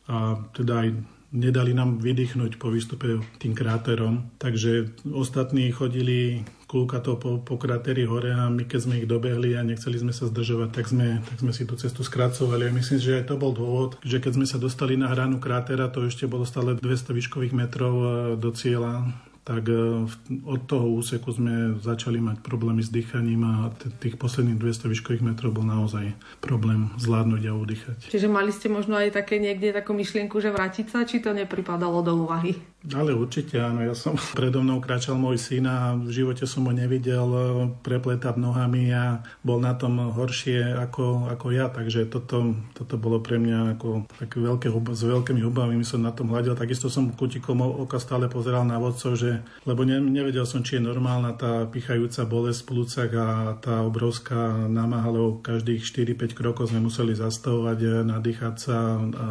a 0.06 0.38
teda 0.54 0.86
aj 0.86 0.88
nedali 1.36 1.76
nám 1.76 2.00
vydýchnuť 2.00 2.56
po 2.56 2.72
výstupe 2.72 3.20
tým 3.36 3.52
kráterom. 3.52 4.32
Takže 4.40 4.96
ostatní 5.12 5.68
chodili 5.68 6.48
to 6.66 7.12
po, 7.16 7.38
po 7.38 7.54
krateri 7.56 8.04
hore 8.04 8.34
a 8.34 8.50
my 8.50 8.66
keď 8.66 8.80
sme 8.82 8.98
ich 8.98 9.06
dobehli 9.06 9.54
a 9.54 9.62
nechceli 9.62 10.02
sme 10.02 10.10
sa 10.10 10.26
zdržovať, 10.26 10.68
tak 10.74 10.90
sme, 10.90 11.22
tak 11.22 11.38
sme 11.38 11.52
si 11.54 11.62
tú 11.62 11.78
cestu 11.78 12.02
skracovali. 12.02 12.66
A 12.66 12.74
myslím, 12.74 12.98
že 12.98 13.22
aj 13.22 13.30
to 13.30 13.38
bol 13.38 13.54
dôvod, 13.54 14.02
že 14.02 14.18
keď 14.18 14.32
sme 14.34 14.46
sa 14.50 14.58
dostali 14.58 14.98
na 14.98 15.06
hranu 15.06 15.38
krátera, 15.38 15.86
to 15.86 16.02
ešte 16.02 16.26
bolo 16.26 16.42
stále 16.42 16.74
200 16.74 17.14
výškových 17.14 17.54
metrov 17.54 17.94
e, 17.94 18.08
do 18.34 18.50
cieľa, 18.50 19.06
tak 19.46 19.70
e, 19.70 20.02
od 20.42 20.60
toho 20.66 20.90
úseku 20.98 21.30
sme 21.30 21.78
začali 21.78 22.18
mať 22.18 22.42
problémy 22.42 22.82
s 22.82 22.90
dýchaním 22.90 23.46
a 23.46 23.70
tých 24.02 24.18
posledných 24.18 24.58
200 24.58 24.90
výškových 24.90 25.22
metrov 25.22 25.54
bol 25.54 25.62
naozaj 25.62 26.18
problém 26.42 26.90
zvládnuť 26.98 27.42
a 27.46 27.52
udýchať. 27.54 27.98
Čiže 28.10 28.26
mali 28.26 28.50
ste 28.50 28.66
možno 28.66 28.98
aj 28.98 29.14
také 29.14 29.38
niekde 29.38 29.70
takú 29.70 29.94
myšlienku, 29.94 30.42
že 30.42 30.50
vrátiť 30.50 30.90
sa, 30.90 31.06
či 31.06 31.22
to 31.22 31.30
nepripadalo 31.30 32.02
do 32.02 32.26
úvahy? 32.26 32.58
Ale 32.90 33.14
určite 33.14 33.58
áno, 33.58 33.82
ja 33.86 33.94
som 33.94 34.18
predo 34.38 34.66
mnou 34.66 34.82
kráčal 34.82 35.14
môj 35.14 35.38
syn 35.38 35.70
a 35.70 35.94
v 35.94 36.10
živote 36.10 36.42
som 36.46 36.66
ho 36.66 36.74
nevidel 36.74 37.26
e, 37.30 37.40
prepletať 37.86 38.34
nohami 38.38 38.90
a 38.90 39.22
bol 39.46 39.62
na 39.62 39.78
tom 39.78 39.98
horšie 40.10 40.74
ako, 40.74 41.30
ako 41.30 41.46
ja, 41.54 41.70
takže 41.70 42.10
toto, 42.10 42.54
toto 42.74 42.94
bolo 42.98 43.22
pre 43.22 43.38
mňa 43.38 43.78
ako 43.78 44.10
také 44.18 44.42
veľké, 44.42 44.66
s 44.90 45.02
veľkými 45.06 45.40
hubami 45.46 45.78
som 45.86 46.02
na 46.02 46.10
tom 46.10 46.30
hľadil. 46.30 46.58
Takisto 46.58 46.90
som 46.90 47.14
kutikom 47.14 47.62
oka 47.62 48.02
stále 48.02 48.26
pozeral 48.26 48.66
na 48.66 48.82
vodcov, 48.82 49.14
že, 49.14 49.35
lebo 49.64 49.82
ne, 49.82 49.98
nevedel 50.00 50.44
som, 50.46 50.62
či 50.62 50.78
je 50.78 50.86
normálna 50.86 51.34
tá 51.34 51.66
pichajúca 51.66 52.28
bolesť 52.28 52.60
v 52.62 52.68
plúcach 52.68 53.10
a 53.16 53.28
tá 53.58 53.82
obrovská 53.82 54.68
námaha, 54.68 55.08
lebo 55.10 55.40
každých 55.40 55.82
4-5 55.82 56.38
krokov 56.38 56.70
sme 56.70 56.84
museli 56.84 57.16
zastavovať, 57.16 57.78
e, 57.82 57.88
nadýchať 58.06 58.54
sa 58.56 58.76
a 59.00 59.26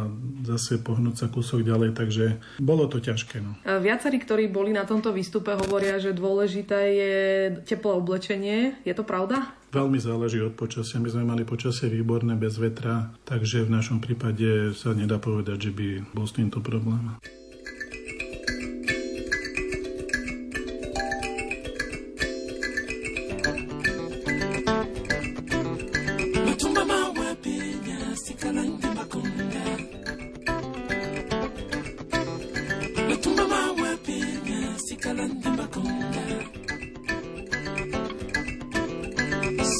zase 0.46 0.82
pohnúť 0.82 1.16
sa 1.22 1.26
kúsok 1.30 1.62
ďalej, 1.62 1.96
takže 1.96 2.38
bolo 2.60 2.86
to 2.86 3.02
ťažké. 3.02 3.42
No. 3.42 3.58
Viacerí, 3.64 4.20
ktorí 4.22 4.50
boli 4.50 4.74
na 4.74 4.84
tomto 4.88 5.10
výstupe, 5.10 5.54
hovoria, 5.54 5.98
že 6.02 6.16
dôležité 6.16 6.80
je 6.92 7.14
teplé 7.64 7.92
oblečenie. 7.92 8.58
Je 8.84 8.94
to 8.94 9.02
pravda? 9.06 9.56
Veľmi 9.74 10.00
záleží 10.00 10.40
od 10.40 10.56
počasia. 10.56 11.02
My 11.02 11.10
sme 11.12 11.26
mali 11.26 11.42
počasie 11.44 11.92
výborné, 11.92 12.38
bez 12.38 12.56
vetra, 12.56 13.12
takže 13.28 13.66
v 13.66 13.74
našom 13.74 13.98
prípade 14.00 14.72
sa 14.72 14.96
nedá 14.96 15.20
povedať, 15.20 15.68
že 15.68 15.72
by 15.74 15.88
bol 16.16 16.24
s 16.24 16.32
týmto 16.32 16.64
problém. 16.64 17.12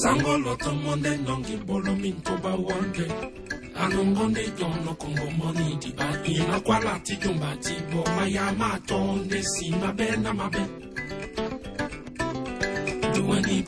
sangolo 0.03 0.57
tongo 0.57 0.97
nde 0.97 1.17
ndongi 1.17 1.57
bolomi 1.57 2.11
ntoba 2.11 2.51
wange. 2.67 3.07
Anongo 3.83 4.29
jono 4.59 4.95
kongo 4.95 5.31
moni 5.39 5.77
diba 5.83 6.09
inakwala 6.25 6.99
tijomba 6.99 7.57
tiboma 7.57 8.27
ya 8.29 8.53
mato 8.53 8.99
nde 9.25 9.43
si 9.43 9.71
mabe 9.71 10.17
na 10.17 10.35
mabe 10.35 10.63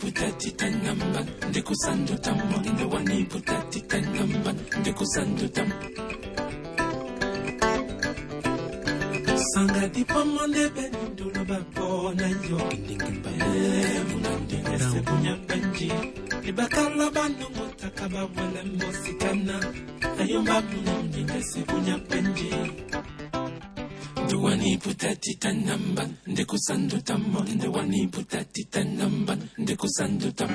putati 0.01 0.51
tanamban 0.53 1.27
de 1.53 1.61
kusando 1.63 2.15
tam 2.19 2.39
de 2.65 3.25
putati 3.25 3.81
tanamban 3.83 4.57
sanga 9.53 9.89
di 9.89 10.05
pomondebe 10.05 10.98
beni 11.19 11.31
Ndula 11.31 11.45
babo 11.45 12.13
na 12.15 12.29
yo 12.29 12.59
Kindingimba 12.69 13.31
Munandinga 14.11 14.79
se 14.79 15.01
punya 15.03 15.37
banji 15.49 15.93
ibakala 16.49 17.11
bano 17.11 17.49
motaka 17.57 18.09
bawele 18.09 18.63
mosikana 18.79 19.61
ayomba 20.21 20.63
bulungi 20.63 21.25
ngesekunya 21.25 21.99
penji 21.99 22.51
ndewani 24.25 24.79
putati 24.79 25.35
tanamba 25.35 26.09
ndekusandu 26.27 27.01
tamo. 27.01 27.45
Ndewani 27.55 28.07
putati 28.09 28.65
tanamba 28.65 29.37
ndekusandu 29.59 30.33
tamo. 30.33 30.55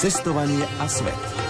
Cestovanie 0.00 0.66
a 0.80 0.88
svet. 0.88 1.45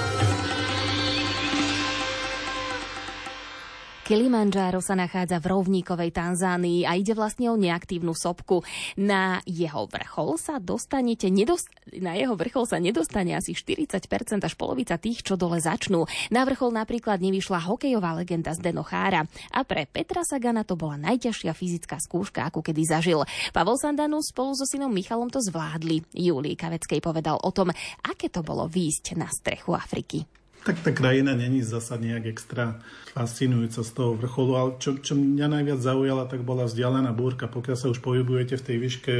Kilimanjaro 4.07 4.79
sa 4.79 4.95
nachádza 4.95 5.43
v 5.43 5.51
rovníkovej 5.51 6.15
Tanzánii 6.15 6.87
a 6.87 6.95
ide 6.95 7.11
vlastne 7.11 7.51
o 7.51 7.59
neaktívnu 7.59 8.15
sopku. 8.15 8.63
Na 8.95 9.43
jeho 9.43 9.91
vrchol 9.91 10.39
sa 10.39 10.63
dostanete, 10.63 11.27
nedost- 11.27 11.75
na 11.91 12.15
jeho 12.15 12.39
vrchol 12.39 12.71
sa 12.71 12.79
nedostane 12.79 13.35
asi 13.35 13.51
40% 13.59 14.47
až 14.47 14.55
polovica 14.55 14.95
tých, 14.95 15.27
čo 15.27 15.35
dole 15.35 15.59
začnú. 15.59 16.07
Na 16.31 16.47
vrchol 16.47 16.79
napríklad 16.79 17.19
nevyšla 17.19 17.67
hokejová 17.67 18.15
legenda 18.15 18.55
Zdeno 18.55 18.87
Chára 18.87 19.27
a 19.51 19.67
pre 19.67 19.91
Petra 19.91 20.23
Sagana 20.23 20.63
to 20.63 20.79
bola 20.79 20.95
najťažšia 21.03 21.51
fyzická 21.51 21.99
skúška, 21.99 22.47
akú 22.47 22.63
kedy 22.63 22.87
zažil. 22.87 23.27
Pavol 23.51 23.75
Sandanu 23.75 24.23
spolu 24.23 24.55
so 24.55 24.71
synom 24.71 24.95
Michalom 24.95 25.35
to 25.35 25.43
zvládli. 25.43 26.07
Julii 26.15 26.55
Kaveckej 26.55 27.03
povedal 27.03 27.43
o 27.43 27.51
tom, 27.51 27.75
aké 28.07 28.31
to 28.31 28.47
bolo 28.47 28.71
výjsť 28.71 29.19
na 29.19 29.27
strechu 29.27 29.75
Afriky. 29.75 30.36
Tak 30.67 30.83
tá 30.83 30.91
krajina 30.91 31.39
není 31.39 31.63
zasa 31.63 31.95
nejak 31.95 32.27
extra 32.27 32.83
fascinujúca 33.15 33.87
z 33.87 33.91
toho 33.95 34.19
vrcholu, 34.19 34.53
ale 34.59 34.71
čo, 34.83 34.99
čo 34.99 35.15
mňa 35.15 35.47
najviac 35.47 35.79
zaujala, 35.79 36.27
tak 36.27 36.43
bola 36.43 36.67
vzdialená 36.67 37.15
búrka. 37.15 37.47
Pokiaľ 37.47 37.77
sa 37.79 37.87
už 37.87 38.03
pohybujete 38.03 38.59
v 38.59 38.67
tej 38.67 38.77
výške 38.83 39.15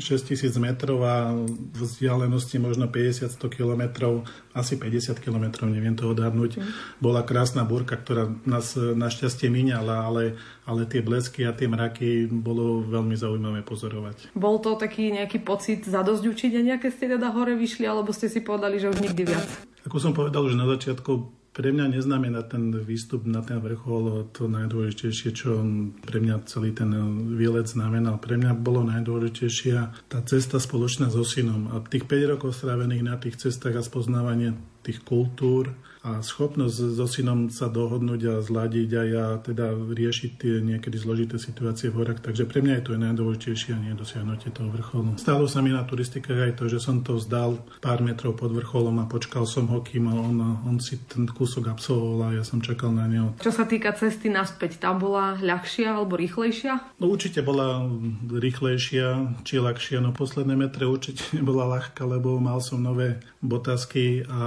6000 0.00 0.56
mm, 0.56 0.58
metrov 0.64 1.04
a 1.04 1.36
vzdialenosti 1.76 2.56
možno 2.56 2.88
50-100 2.88 3.36
kilometrov, 3.52 4.24
asi 4.56 4.80
50 4.80 5.20
kilometrov, 5.20 5.68
neviem 5.68 5.92
to 5.92 6.08
odhadnúť, 6.08 6.56
mm. 6.56 6.72
bola 7.04 7.20
krásna 7.20 7.68
búrka, 7.68 8.00
ktorá 8.00 8.32
nás 8.48 8.74
našťastie 8.80 9.52
míňala, 9.52 10.08
ale, 10.08 10.40
ale 10.64 10.88
tie 10.88 11.04
blesky 11.04 11.44
a 11.44 11.52
tie 11.52 11.68
mraky 11.68 12.32
bolo 12.32 12.80
veľmi 12.80 13.12
zaujímavé 13.12 13.60
pozorovať. 13.60 14.32
Bol 14.32 14.56
to 14.64 14.80
taký 14.80 15.12
nejaký 15.12 15.44
pocit 15.44 15.84
zadosť 15.84 16.24
učenia, 16.24 16.80
keď 16.80 16.90
ste 16.96 17.06
teda 17.12 17.28
hore 17.28 17.52
vyšli, 17.60 17.84
alebo 17.84 18.08
ste 18.16 18.32
si 18.32 18.40
povedali, 18.40 18.80
že 18.80 18.88
už 18.88 19.04
nikdy 19.04 19.22
viac? 19.28 19.75
Ako 19.86 20.02
som 20.02 20.12
povedal 20.12 20.42
už 20.42 20.58
na 20.58 20.66
začiatku, 20.66 21.30
pre 21.56 21.72
mňa 21.72 21.88
neznamená 21.96 22.44
ten 22.44 22.68
výstup 22.68 23.24
na 23.24 23.40
ten 23.40 23.64
vrchol 23.64 24.28
to 24.36 24.44
najdôležitejšie, 24.44 25.32
čo 25.32 25.64
pre 26.04 26.20
mňa 26.20 26.44
celý 26.44 26.76
ten 26.76 26.92
výlet 27.32 27.64
znamenal. 27.64 28.20
Pre 28.20 28.36
mňa 28.36 28.52
bolo 28.60 28.84
najdôležitejšia 28.84 30.04
tá 30.12 30.20
cesta 30.28 30.60
spoločná 30.60 31.08
so 31.08 31.24
synom. 31.24 31.72
A 31.72 31.80
tých 31.80 32.04
5 32.04 32.32
rokov 32.36 32.60
strávených 32.60 33.08
na 33.08 33.16
tých 33.16 33.40
cestách 33.40 33.80
a 33.80 33.86
spoznávanie 33.86 34.52
tých 34.84 35.00
kultúr 35.00 35.72
a 36.06 36.22
schopnosť 36.22 36.94
so 36.94 37.10
synom 37.10 37.50
sa 37.50 37.66
dohodnúť 37.66 38.22
a 38.30 38.34
zladiť 38.38 38.90
a 38.94 39.02
ja 39.02 39.26
teda 39.42 39.74
riešiť 39.74 40.30
tie 40.38 40.54
niekedy 40.62 40.94
zložité 40.94 41.34
situácie 41.34 41.90
v 41.90 41.98
horách. 41.98 42.22
Takže 42.22 42.46
pre 42.46 42.62
mňa 42.62 42.78
je 42.78 42.84
to 42.86 42.94
aj 42.94 43.00
najdôležitejšie 43.10 43.70
a 43.74 43.82
nie 43.82 43.98
dosiahnutie 43.98 44.54
toho 44.54 44.70
vrcholu. 44.70 45.18
Stalo 45.18 45.50
sa 45.50 45.58
mi 45.58 45.74
na 45.74 45.82
turistikách 45.82 46.46
aj 46.46 46.52
to, 46.62 46.70
že 46.70 46.78
som 46.78 47.02
to 47.02 47.18
vzdal 47.18 47.58
pár 47.82 48.06
metrov 48.06 48.38
pod 48.38 48.54
vrcholom 48.54 49.02
a 49.02 49.10
počkal 49.10 49.50
som 49.50 49.66
ho, 49.66 49.82
kým 49.82 50.06
on, 50.06 50.62
on 50.62 50.78
si 50.78 51.02
ten 51.10 51.26
kúsok 51.26 51.74
absolvoval 51.74 52.30
a 52.30 52.38
ja 52.38 52.44
som 52.46 52.62
čakal 52.62 52.94
na 52.94 53.10
neho. 53.10 53.34
Čo 53.42 53.50
sa 53.50 53.66
týka 53.66 53.90
cesty 53.98 54.30
naspäť, 54.30 54.78
tam 54.78 55.02
bola 55.02 55.34
ľahšia 55.42 55.98
alebo 55.98 56.14
rýchlejšia? 56.14 57.02
No 57.02 57.10
určite 57.10 57.42
bola 57.42 57.82
rýchlejšia 58.30 59.42
či 59.42 59.58
ľahšia, 59.58 59.98
no 59.98 60.14
posledné 60.14 60.54
metre 60.54 60.86
určite 60.86 61.26
nebola 61.38 61.66
ľahká, 61.66 62.06
lebo 62.06 62.38
mal 62.38 62.62
som 62.62 62.78
nové 62.78 63.18
botasky 63.42 64.22
a 64.30 64.46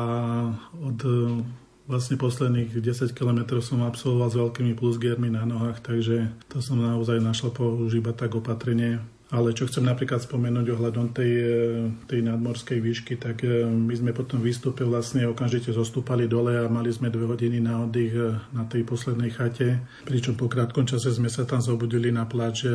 od 0.80 1.00
Vlastne 1.90 2.22
posledných 2.22 2.86
10 2.86 3.18
km 3.18 3.58
som 3.66 3.82
absolvoval 3.82 4.30
s 4.30 4.38
veľkými 4.38 4.78
plusgiermi 4.78 5.34
na 5.34 5.42
nohách, 5.42 5.82
takže 5.82 6.30
to 6.46 6.62
som 6.62 6.78
naozaj 6.78 7.18
našla 7.18 7.50
používať 7.50 8.14
tak 8.14 8.38
opatrenie. 8.38 9.02
Ale 9.30 9.54
čo 9.54 9.70
chcem 9.70 9.86
napríklad 9.86 10.22
spomenúť 10.26 10.74
ohľadom 10.74 11.14
tej, 11.14 11.32
e, 11.38 11.50
tej 12.10 12.26
nadmorskej 12.26 12.82
výšky, 12.82 13.14
tak 13.18 13.46
e, 13.46 13.62
my 13.66 13.94
sme 13.94 14.10
potom 14.10 14.42
výstupe 14.42 14.82
vlastne 14.82 15.30
okamžite 15.30 15.70
zostúpali 15.70 16.26
dole 16.26 16.58
a 16.58 16.66
mali 16.66 16.90
sme 16.90 17.14
dve 17.14 17.30
hodiny 17.30 17.62
na 17.62 17.86
oddych 17.86 18.14
e, 18.14 18.38
na 18.54 18.66
tej 18.66 18.90
poslednej 18.90 19.30
chate. 19.30 19.86
Pričom 20.10 20.34
po 20.34 20.50
krátkom 20.50 20.90
čase 20.90 21.14
sme 21.14 21.30
sa 21.30 21.46
tam 21.46 21.62
zobudili 21.62 22.10
na 22.10 22.26
pláč 22.26 22.66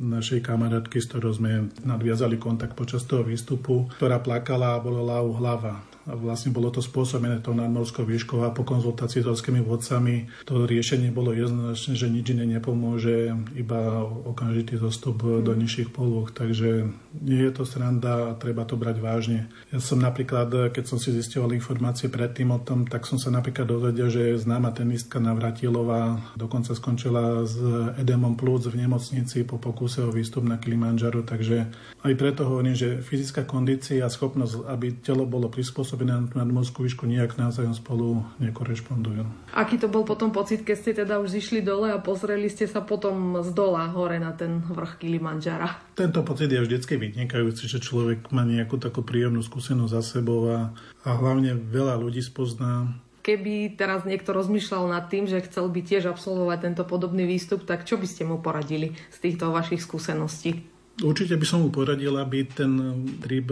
našej 0.00 0.40
kamarátky, 0.40 0.96
s 0.96 1.12
ktorou 1.12 1.36
sme 1.36 1.68
nadviazali 1.84 2.40
kontakt 2.40 2.72
počas 2.72 3.04
toho 3.04 3.20
výstupu, 3.20 3.92
ktorá 4.00 4.16
plakala 4.24 4.76
a 4.76 4.80
bolela 4.80 5.20
u 5.20 5.36
hlava 5.36 5.91
vlastne 6.06 6.50
bolo 6.50 6.68
to 6.74 6.82
spôsobené 6.82 7.38
tou 7.40 7.54
nadmorskou 7.54 8.02
výškou 8.02 8.42
a 8.42 8.54
po 8.54 8.66
konzultácii 8.66 9.22
s 9.22 9.28
horskými 9.28 9.62
vodcami 9.62 10.26
to 10.44 10.66
riešenie 10.66 11.14
bolo 11.14 11.30
jednoznačné, 11.32 11.92
že 11.94 12.10
nič 12.10 12.26
iné 12.34 12.44
nepomôže, 12.58 13.32
iba 13.54 14.02
okamžitý 14.26 14.78
zostup 14.78 15.22
mm. 15.22 15.46
do 15.46 15.52
nižších 15.54 15.90
polôch, 15.94 16.34
takže 16.34 16.90
nie 17.22 17.40
je 17.42 17.52
to 17.54 17.62
sranda 17.62 18.32
a 18.32 18.38
treba 18.38 18.66
to 18.66 18.74
brať 18.74 18.96
vážne. 18.98 19.40
Ja 19.70 19.78
som 19.78 20.02
napríklad, 20.02 20.72
keď 20.74 20.84
som 20.88 20.98
si 20.98 21.14
zistoval 21.14 21.54
informácie 21.54 22.10
predtým 22.10 22.50
o 22.50 22.58
tom, 22.58 22.88
tak 22.88 23.06
som 23.06 23.20
sa 23.20 23.30
napríklad 23.30 23.68
dozvedel, 23.68 24.08
že 24.10 24.40
známa 24.40 24.74
tenistka 24.74 25.22
Navratilová 25.22 26.34
dokonca 26.34 26.74
skončila 26.74 27.44
s 27.46 27.56
edemom 28.00 28.34
plúc 28.34 28.66
v 28.66 28.80
nemocnici 28.82 29.44
po 29.46 29.60
pokuse 29.60 30.02
o 30.02 30.10
výstup 30.10 30.42
na 30.42 30.58
Kilimanjaro, 30.58 31.22
takže 31.22 31.70
aj 32.02 32.12
preto 32.18 32.48
hovorím, 32.48 32.74
že 32.74 32.98
fyzická 32.98 33.46
kondícia 33.46 34.02
a 34.02 34.10
schopnosť, 34.10 34.66
aby 34.66 34.98
telo 35.04 35.22
bolo 35.22 35.46
prispôsobené 35.46 35.91
pôsobené 35.92 36.16
na 36.16 36.24
nadmorskú 36.24 36.88
výšku 36.88 37.04
nejak 37.04 37.36
navzájom 37.36 37.76
spolu 37.76 38.24
nekorešpondujú. 38.40 39.28
Aký 39.52 39.76
to 39.76 39.92
bol 39.92 40.08
potom 40.08 40.32
pocit, 40.32 40.64
keď 40.64 40.76
ste 40.80 40.92
teda 40.96 41.20
už 41.20 41.36
zišli 41.36 41.60
dole 41.60 41.92
a 41.92 42.00
pozreli 42.00 42.48
ste 42.48 42.64
sa 42.64 42.80
potom 42.80 43.44
z 43.44 43.52
dola 43.52 43.92
hore 43.92 44.16
na 44.16 44.32
ten 44.32 44.64
vrch 44.64 44.96
Kilimanjara? 45.04 45.92
Tento 45.92 46.24
pocit 46.24 46.48
je 46.48 46.64
vždycky 46.64 46.96
vynikajúci, 46.96 47.68
že 47.68 47.76
človek 47.84 48.32
má 48.32 48.40
nejakú 48.48 48.80
takú 48.80 49.04
príjemnú 49.04 49.44
skúsenosť 49.44 49.92
za 49.92 50.00
sebou 50.16 50.48
a, 50.48 50.72
a 51.04 51.10
hlavne 51.12 51.60
veľa 51.60 52.00
ľudí 52.00 52.24
spozná 52.24 52.88
Keby 53.22 53.78
teraz 53.78 54.02
niekto 54.02 54.34
rozmýšľal 54.34 54.90
nad 54.90 55.06
tým, 55.06 55.30
že 55.30 55.46
chcel 55.46 55.70
by 55.70 55.86
tiež 55.86 56.10
absolvovať 56.10 56.58
tento 56.58 56.82
podobný 56.82 57.22
výstup, 57.22 57.62
tak 57.62 57.86
čo 57.86 57.94
by 57.94 58.06
ste 58.10 58.26
mu 58.26 58.42
poradili 58.42 58.98
z 59.14 59.18
týchto 59.22 59.54
vašich 59.54 59.78
skúseností? 59.78 60.71
Určite 61.00 61.40
by 61.40 61.46
som 61.48 61.64
mu 61.64 61.72
poradil, 61.72 62.12
aby 62.20 62.44
ten 62.44 62.76
trip 63.24 63.48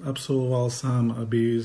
absolvoval 0.00 0.72
sám, 0.72 1.12
aby 1.20 1.60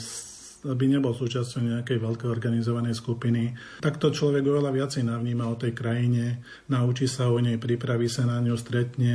aby 0.68 0.84
nebol 0.92 1.16
súčasťou 1.16 1.62
nejakej 1.64 1.98
veľkej 2.04 2.28
organizovanej 2.28 2.98
skupiny. 2.98 3.56
Takto 3.80 4.12
človek 4.12 4.44
oveľa 4.44 4.72
viacej 4.76 5.04
navníma 5.08 5.48
o 5.48 5.56
tej 5.56 5.72
krajine, 5.72 6.44
naučí 6.68 7.08
sa 7.08 7.32
o 7.32 7.40
nej, 7.40 7.56
pripraví 7.56 8.12
sa 8.12 8.28
na 8.28 8.44
ňu, 8.44 8.60
stretne 8.60 9.14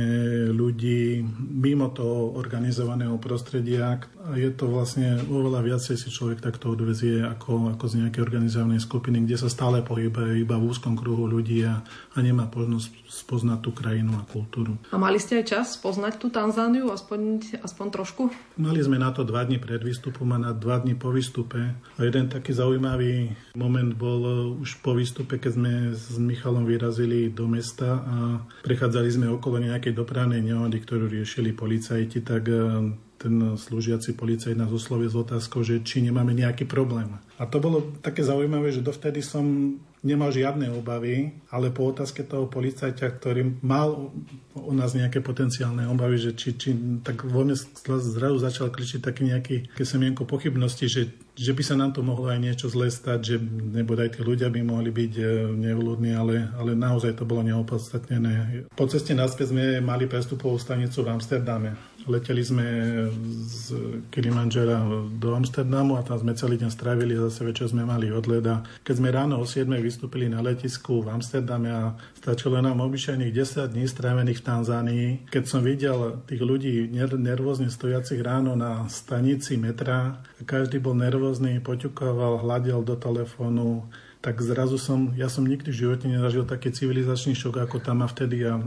ľudí 0.49 1.21
mimo 1.37 1.93
toho 1.93 2.33
organizovaného 2.33 3.17
prostredia 3.21 4.01
je 4.33 4.49
to 4.49 4.65
vlastne 4.65 5.21
oveľa 5.29 5.61
viacej 5.61 5.95
si 6.01 6.09
človek 6.09 6.41
takto 6.41 6.73
odvezie 6.73 7.21
ako, 7.21 7.77
ako 7.77 7.85
z 7.85 8.01
nejakej 8.01 8.25
organizovanej 8.25 8.81
skupiny, 8.81 9.21
kde 9.21 9.37
sa 9.37 9.49
stále 9.53 9.85
pohybuje 9.85 10.41
iba 10.41 10.57
v 10.57 10.65
úzkom 10.65 10.97
kruhu 10.97 11.29
ľudí 11.29 11.61
a, 11.61 11.85
a 11.85 12.17
nemá 12.25 12.49
možnosť 12.49 12.89
spoznať 13.05 13.59
tú 13.61 13.69
krajinu 13.75 14.17
a 14.17 14.25
kultúru. 14.25 14.81
A 14.89 14.97
mali 14.97 15.21
ste 15.21 15.43
aj 15.43 15.45
čas 15.45 15.67
poznať 15.77 16.17
tú 16.17 16.33
Tanzániu, 16.33 16.89
aspoň, 16.89 17.53
aspoň 17.61 17.85
trošku? 17.93 18.33
Mali 18.57 18.81
sme 18.81 18.97
na 18.97 19.13
to 19.13 19.21
dva 19.21 19.45
dní 19.45 19.61
pred 19.61 19.83
výstupom 19.85 20.25
a 20.33 20.41
na 20.41 20.51
dva 20.57 20.81
dní 20.81 20.97
po 20.97 21.13
výstupu 21.13 21.34
výstupe. 21.35 21.75
A 21.99 21.99
jeden 21.99 22.31
taký 22.31 22.55
zaujímavý 22.55 23.35
moment 23.59 23.91
bol 23.91 24.21
uh, 24.23 24.61
už 24.63 24.79
po 24.79 24.95
výstupe, 24.95 25.35
keď 25.35 25.51
sme 25.51 25.71
s 25.91 26.15
Michalom 26.15 26.63
vyrazili 26.63 27.27
do 27.27 27.43
mesta 27.51 27.99
a 27.99 28.15
prechádzali 28.63 29.09
sme 29.11 29.27
okolo 29.27 29.59
nejakej 29.59 29.91
dopravnej 29.91 30.39
nehody, 30.39 30.79
ktorú 30.79 31.11
riešili 31.11 31.51
policajti, 31.51 32.23
tak 32.23 32.47
uh, 32.47 32.87
ten 33.19 33.55
slúžiaci 33.59 34.15
policajt 34.15 34.55
nás 34.55 34.71
oslovil 34.71 35.11
s 35.11 35.15
otázkou, 35.15 35.63
že 35.63 35.83
či 35.83 36.03
nemáme 36.03 36.35
nejaký 36.35 36.67
problém. 36.67 37.19
A 37.35 37.43
to 37.47 37.59
bolo 37.59 37.95
také 37.99 38.23
zaujímavé, 38.23 38.71
že 38.71 38.83
dovtedy 38.83 39.19
som 39.19 39.75
nemal 40.05 40.29
žiadne 40.29 40.69
obavy, 40.69 41.33
ale 41.49 41.73
po 41.73 41.89
otázke 41.89 42.21
toho 42.21 42.45
policajta, 42.45 43.09
ktorý 43.09 43.57
mal 43.65 44.13
u 44.53 44.73
nás 44.77 44.93
nejaké 44.93 45.25
potenciálne 45.25 45.89
obavy, 45.89 46.21
že 46.21 46.31
či, 46.37 46.53
či 46.53 46.69
tak 47.01 47.25
vo 47.25 47.41
mne 47.41 47.57
zrazu 47.57 48.37
začal 48.37 48.69
kričiť 48.69 49.01
taký 49.01 49.33
nejaký 49.33 49.55
semienko 49.81 50.29
pochybnosti, 50.29 50.85
že, 50.85 51.01
že 51.35 51.51
by 51.51 51.63
sa 51.63 51.75
nám 51.75 51.91
to 51.91 51.99
mohlo 51.99 52.31
aj 52.31 52.39
niečo 52.39 52.71
zle 52.71 52.87
stať, 52.87 53.19
že 53.19 53.35
nebodaj 53.75 54.15
tí 54.15 54.19
ľudia 54.23 54.47
by 54.47 54.63
mohli 54.63 54.89
byť 54.89 55.13
e, 55.19 55.23
nevľúdni, 55.51 56.15
ale, 56.15 56.47
ale 56.55 56.71
naozaj 56.79 57.19
to 57.19 57.27
bolo 57.27 57.43
neopodstatnené. 57.43 58.65
Po 58.71 58.87
ceste 58.87 59.11
naspäť 59.11 59.51
sme 59.51 59.83
mali 59.83 60.07
prestupovú 60.07 60.55
stanicu 60.55 61.03
v 61.03 61.11
Amsterdame. 61.11 61.75
Leteli 62.05 62.45
sme 62.45 62.65
z 63.49 63.73
Kilimanjara 64.13 64.77
do 65.17 65.33
Amsterdamu 65.33 65.97
a 65.97 66.05
tam 66.05 66.21
sme 66.21 66.37
celý 66.37 66.61
deň 66.61 66.69
strávili, 66.69 67.17
zase 67.17 67.41
večer 67.41 67.65
sme 67.65 67.81
mali 67.81 68.13
odlet 68.13 68.45
a 68.45 68.61
keď 68.85 68.95
sme 69.01 69.09
ráno 69.09 69.41
o 69.41 69.45
7 69.49 69.65
vystúpili 69.81 70.29
na 70.29 70.37
letisku 70.37 71.01
v 71.01 71.09
Amsterdame 71.09 71.73
a 71.73 71.97
stačilo 72.21 72.61
nám 72.61 72.77
obyčajných 72.85 73.33
10 73.33 73.73
dní 73.73 73.89
strávených 73.89 74.37
v 74.37 74.45
Tanzánii. 74.45 75.07
Keď 75.33 75.43
som 75.49 75.65
videl 75.65 76.21
tých 76.29 76.45
ľudí 76.45 76.93
nervózne 77.17 77.73
stojacich 77.73 78.21
ráno 78.21 78.53
na 78.53 78.85
stanici 78.85 79.57
metra, 79.57 80.21
každý 80.45 80.77
bol 80.77 80.93
nervózny, 80.93 81.57
poťukával, 81.57 82.45
hľadel 82.45 82.85
do 82.85 82.93
telefónu, 83.01 83.81
tak 84.25 84.41
zrazu 84.41 84.81
som, 84.81 85.13
ja 85.13 85.29
som 85.29 85.45
nikdy 85.45 85.69
v 85.69 85.79
živote 85.85 86.09
nezažil 86.09 86.49
taký 86.49 86.73
civilizačný 86.73 87.37
šok 87.37 87.61
ako 87.69 87.77
tam 87.77 88.01
a 88.01 88.09
vtedy 88.09 88.41
a 88.41 88.57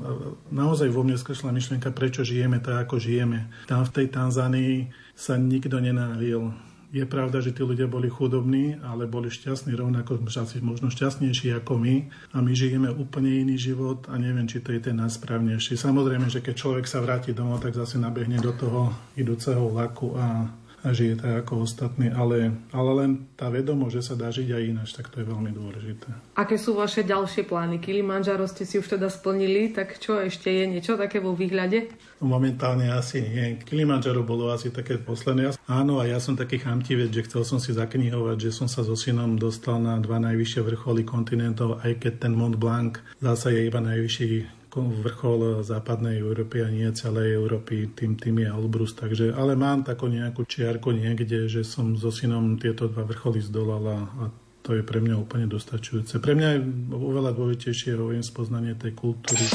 naozaj 0.55 0.87
vo 0.87 1.03
mne 1.03 1.19
skršla 1.19 1.51
myšlienka, 1.51 1.91
prečo 1.91 2.23
žijeme 2.23 2.63
tak, 2.63 2.87
ako 2.87 3.03
žijeme. 3.03 3.51
Tam 3.67 3.83
v 3.83 3.91
tej 3.91 4.07
Tanzánii 4.15 4.95
sa 5.19 5.35
nikto 5.35 5.83
nenávil. 5.83 6.55
Je 6.89 7.03
pravda, 7.05 7.43
že 7.43 7.53
tí 7.53 7.67
ľudia 7.67 7.91
boli 7.91 8.07
chudobní, 8.09 8.79
ale 8.81 9.11
boli 9.11 9.29
šťastní 9.29 9.75
rovnako, 9.75 10.23
asi 10.25 10.63
možno 10.63 10.95
šťastnejší 10.95 11.53
ako 11.59 11.75
my 11.75 12.07
a 12.33 12.41
my 12.41 12.53
žijeme 12.55 12.89
úplne 12.95 13.43
iný 13.43 13.59
život 13.59 14.07
a 14.09 14.15
neviem, 14.17 14.47
či 14.47 14.63
to 14.63 14.73
je 14.73 14.81
ten 14.81 14.97
najsprávnejší. 14.97 15.75
Samozrejme, 15.75 16.31
že 16.31 16.41
keď 16.41 16.55
človek 16.55 16.87
sa 16.87 17.03
vráti 17.03 17.35
domov, 17.35 17.61
tak 17.61 17.75
zase 17.75 17.99
nabehne 17.99 18.39
do 18.39 18.55
toho 18.55 18.95
idúceho 19.19 19.69
vlaku 19.69 20.17
a 20.17 20.49
a 20.85 20.95
žije 20.95 21.19
tak 21.19 21.45
ako 21.45 21.67
ostatní, 21.67 22.11
ale, 22.11 22.55
ale 22.71 22.91
len 22.95 23.11
tá 23.35 23.51
vedomosť, 23.51 23.95
že 23.99 24.03
sa 24.03 24.15
dá 24.15 24.31
žiť 24.31 24.49
aj 24.55 24.63
ináč, 24.63 24.89
tak 24.95 25.11
to 25.11 25.21
je 25.23 25.27
veľmi 25.27 25.51
dôležité. 25.51 26.39
Aké 26.39 26.55
sú 26.55 26.79
vaše 26.79 27.03
ďalšie 27.03 27.47
plány? 27.51 27.83
Kilimanjaro 27.83 28.47
ste 28.47 28.63
si 28.63 28.79
už 28.79 28.99
teda 28.99 29.11
splnili, 29.11 29.75
tak 29.75 29.99
čo 29.99 30.23
ešte 30.23 30.51
je 30.51 30.65
niečo 30.71 30.95
také 30.95 31.19
vo 31.19 31.35
výhľade? 31.35 31.91
Momentálne 32.23 32.91
asi 32.91 33.23
nie. 33.23 33.59
Kilimanjaro 33.63 34.23
bolo 34.23 34.51
asi 34.51 34.71
také 34.71 34.99
posledné. 34.99 35.55
Áno, 35.71 36.03
a 36.03 36.07
ja 36.07 36.19
som 36.19 36.35
taký 36.35 36.63
chamtivec, 36.63 37.11
že 37.11 37.27
chcel 37.27 37.43
som 37.43 37.59
si 37.63 37.75
zaknihovať, 37.75 38.51
že 38.51 38.51
som 38.55 38.67
sa 38.67 38.83
so 38.83 38.95
synom 38.99 39.39
dostal 39.39 39.79
na 39.79 39.99
dva 40.03 40.19
najvyššie 40.23 40.61
vrcholy 40.63 41.03
kontinentov, 41.07 41.83
aj 41.83 42.03
keď 42.03 42.27
ten 42.27 42.33
Mont 42.35 42.59
Blanc 42.59 42.99
zase 43.23 43.55
je 43.55 43.61
iba 43.67 43.79
najvyšší 43.83 44.58
vrchol 44.77 45.65
západnej 45.65 46.21
Európy 46.21 46.61
a 46.61 46.69
nie 46.69 46.89
celej 46.93 47.41
Európy, 47.41 47.89
tým, 47.97 48.21
tým 48.21 48.45
je 48.45 48.49
Albrus. 48.53 48.93
Takže, 48.93 49.33
ale 49.33 49.57
mám 49.57 49.83
takú 49.83 50.13
nejakú 50.13 50.45
čiarku 50.45 50.93
niekde, 50.93 51.49
že 51.49 51.65
som 51.65 51.97
so 51.97 52.13
synom 52.13 52.61
tieto 52.61 52.87
dva 52.93 53.09
vrcholy 53.09 53.41
zdolal 53.41 53.85
a, 53.89 53.99
a 54.05 54.25
to 54.61 54.77
je 54.77 54.85
pre 54.85 55.01
mňa 55.01 55.17
úplne 55.17 55.49
dostačujúce. 55.49 56.21
Pre 56.21 56.37
mňa 56.37 56.49
je 56.53 56.61
oveľa 56.93 57.33
dôležitejšie 57.33 57.97
hovorím 57.97 58.21
spoznanie 58.21 58.77
tej 58.77 58.93
kultúry. 58.93 59.49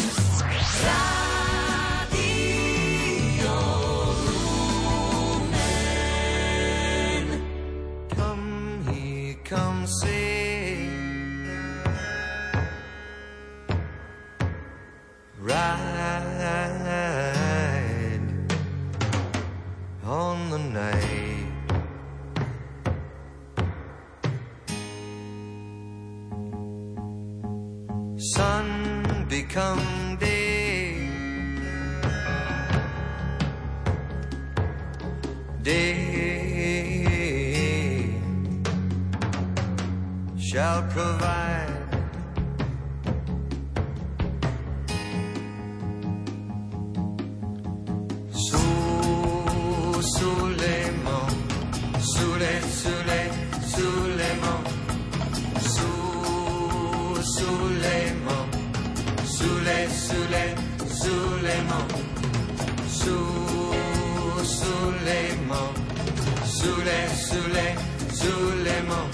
Sous 66.63 66.82
les, 66.82 67.76
sous 68.15 69.12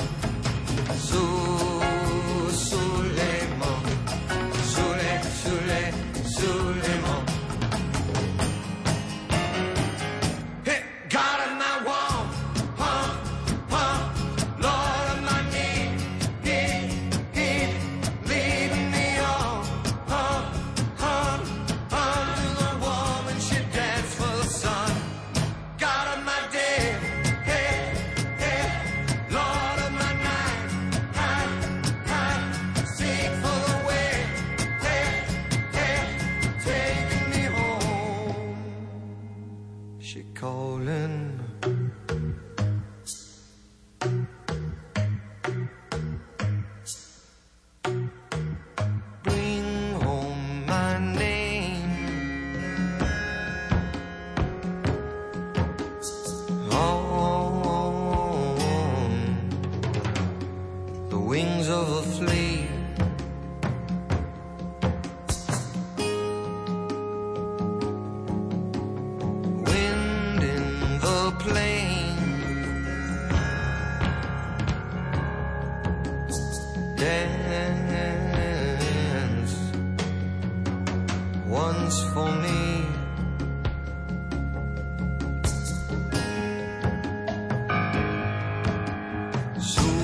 So 89.62 89.99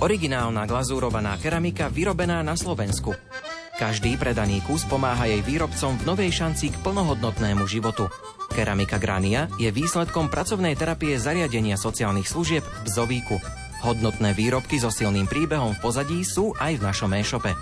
Originálna 0.00 0.64
glazúrovaná 0.64 1.36
keramika 1.36 1.92
vyrobená 1.92 2.40
na 2.40 2.56
Slovensku. 2.56 3.12
Každý 3.76 4.16
predaný 4.16 4.64
kus 4.64 4.88
pomáha 4.88 5.28
jej 5.28 5.44
výrobcom 5.44 6.00
v 6.00 6.06
novej 6.08 6.32
šanci 6.32 6.72
k 6.72 6.80
plnohodnotnému 6.80 7.68
životu. 7.68 8.08
Keramika 8.48 8.96
Grania 8.96 9.52
je 9.60 9.68
výsledkom 9.68 10.32
pracovnej 10.32 10.72
terapie 10.72 11.20
zariadenia 11.20 11.76
sociálnych 11.76 12.32
služieb 12.32 12.64
v 12.64 12.78
Bzovíku. 12.88 13.36
Hodnotné 13.84 14.32
výrobky 14.32 14.80
so 14.80 14.88
silným 14.88 15.28
príbehom 15.28 15.76
v 15.76 15.82
pozadí 15.84 16.24
sú 16.24 16.56
aj 16.56 16.80
v 16.80 16.84
našom 16.84 17.12
e-shope. 17.20 17.52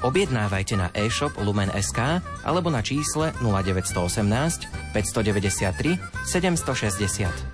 Objednávajte 0.00 0.80
na 0.80 0.88
e-shop 0.96 1.36
Lumen.sk 1.44 2.24
alebo 2.40 2.72
na 2.72 2.80
čísle 2.80 3.36
0918 3.44 4.96
593 4.96 6.00
760. 6.24 7.51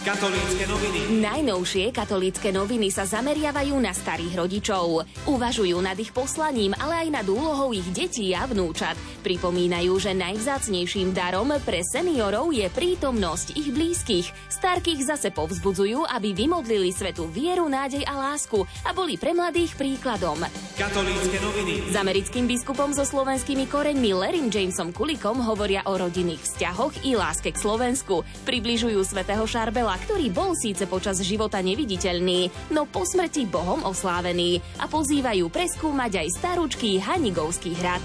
Katolícke 0.00 0.64
noviny. 0.64 1.20
Najnovšie 1.20 1.92
katolícke 1.92 2.48
noviny 2.48 2.88
sa 2.88 3.04
zameriavajú 3.04 3.76
na 3.76 3.92
starých 3.92 4.32
rodičov. 4.32 5.04
Uvažujú 5.28 5.76
nad 5.76 5.92
ich 6.00 6.08
poslaním, 6.08 6.72
ale 6.80 7.04
aj 7.04 7.20
nad 7.20 7.26
úlohou 7.28 7.76
ich 7.76 7.84
detí 7.92 8.32
a 8.32 8.48
vnúčat. 8.48 8.96
Pripomínajú, 9.20 9.92
že 10.00 10.16
najvzácnejším 10.16 11.12
darom 11.12 11.52
pre 11.68 11.84
seniorov 11.84 12.48
je 12.48 12.64
prítomnosť 12.72 13.60
ich 13.60 13.68
blízkych. 13.68 14.32
Starkých 14.48 15.04
zase 15.04 15.36
povzbudzujú, 15.36 16.08
aby 16.08 16.32
vymodlili 16.32 16.96
svetu 16.96 17.28
vieru, 17.28 17.68
nádej 17.68 18.00
a 18.08 18.16
lásku 18.32 18.64
a 18.88 18.96
boli 18.96 19.20
pre 19.20 19.36
mladých 19.36 19.76
príkladom. 19.76 20.40
Katolícke 20.80 21.36
noviny. 21.44 21.92
S 21.92 21.94
americkým 22.00 22.48
biskupom 22.48 22.96
so 22.96 23.04
slovenskými 23.04 23.68
koreňmi 23.68 24.16
Larrym 24.16 24.48
Jamesom 24.48 24.96
Kulikom 24.96 25.44
hovoria 25.44 25.84
o 25.84 25.92
rodinných 25.92 26.40
vzťahoch 26.40 27.04
i 27.04 27.20
láske 27.20 27.52
k 27.52 27.60
Slovensku. 27.60 28.24
Približujú 28.48 29.04
svätého 29.04 29.44
Šarbela, 29.44 29.89
ktorý 29.96 30.28
bol 30.34 30.52
síce 30.58 30.84
počas 30.90 31.22
života 31.22 31.62
neviditeľný, 31.62 32.70
no 32.74 32.84
po 32.90 33.06
smrti 33.06 33.46
Bohom 33.46 33.86
oslávený 33.86 34.60
a 34.82 34.90
pozývajú 34.90 35.46
preskúmať 35.48 36.26
aj 36.26 36.28
starúčký 36.42 37.00
Hanigovský 37.00 37.78
hrad. 37.78 38.02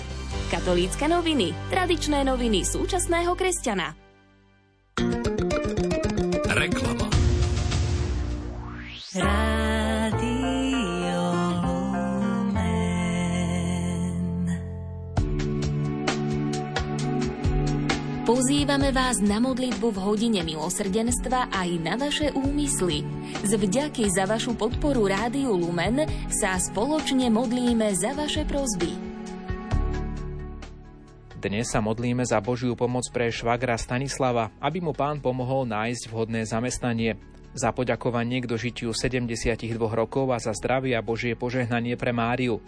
Katolícke 0.53 1.09
noviny. 1.09 1.51
Tradičné 1.73 2.21
noviny 2.21 2.61
súčasného 2.61 3.33
kresťana. 3.33 4.04
Pozývame 18.35 18.91
vás 18.91 19.23
na 19.23 19.39
modlitbu 19.39 19.95
v 19.95 19.99
hodine 20.03 20.43
milosrdenstva 20.43 21.55
aj 21.55 21.69
na 21.79 21.95
vaše 21.95 22.35
úmysly. 22.35 23.07
Z 23.47 23.55
vďaky 23.55 24.11
za 24.11 24.27
vašu 24.27 24.59
podporu 24.59 25.07
Rádiu 25.07 25.55
Lumen 25.55 26.03
sa 26.27 26.59
spoločne 26.59 27.31
modlíme 27.31 27.95
za 27.95 28.11
vaše 28.11 28.43
prosby. 28.43 28.91
Dnes 31.39 31.71
sa 31.71 31.79
modlíme 31.79 32.27
za 32.27 32.43
Božiu 32.43 32.75
pomoc 32.75 33.07
pre 33.07 33.31
švagra 33.31 33.79
Stanislava, 33.79 34.51
aby 34.59 34.83
mu 34.83 34.91
pán 34.91 35.23
pomohol 35.23 35.63
nájsť 35.71 36.11
vhodné 36.11 36.43
zamestnanie. 36.43 37.15
Za 37.55 37.71
poďakovanie 37.71 38.43
k 38.43 38.51
dožitiu 38.51 38.91
72 38.91 39.63
rokov 39.79 40.35
a 40.35 40.43
za 40.43 40.51
zdravie 40.51 40.91
a 40.91 40.99
Božie 40.99 41.39
požehnanie 41.39 41.95
pre 41.95 42.11
Máriu. 42.11 42.59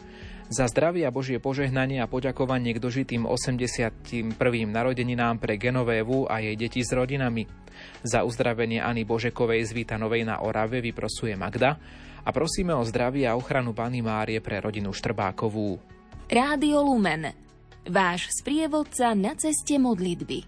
Za 0.47 0.63
zdravie 0.71 1.03
a 1.03 1.11
Božie 1.11 1.43
požehnanie 1.43 1.99
a 1.99 2.07
poďakovanie 2.07 2.71
k 2.71 2.79
dožitým 2.79 3.27
81. 3.27 4.31
narodeninám 4.71 5.43
pre 5.43 5.59
Genovévu 5.59 6.23
a 6.23 6.39
jej 6.39 6.55
deti 6.55 6.79
s 6.87 6.95
rodinami. 6.95 7.43
Za 8.07 8.23
uzdravenie 8.23 8.79
Ani 8.79 9.03
Božekovej 9.03 9.67
z 9.67 9.75
Vítanovej 9.75 10.23
na 10.23 10.39
Orave 10.39 10.79
vyprosuje 10.79 11.35
Magda 11.35 11.75
a 12.23 12.29
prosíme 12.31 12.71
o 12.71 12.87
zdravie 12.87 13.27
a 13.27 13.35
ochranu 13.35 13.75
Pany 13.75 13.99
Márie 13.99 14.39
pre 14.39 14.63
rodinu 14.63 14.95
Štrbákovú. 14.95 15.83
Rádio 16.31 16.79
Lumen. 16.79 17.27
Váš 17.83 18.31
sprievodca 18.39 19.11
na 19.19 19.35
ceste 19.35 19.75
modlitby. 19.75 20.47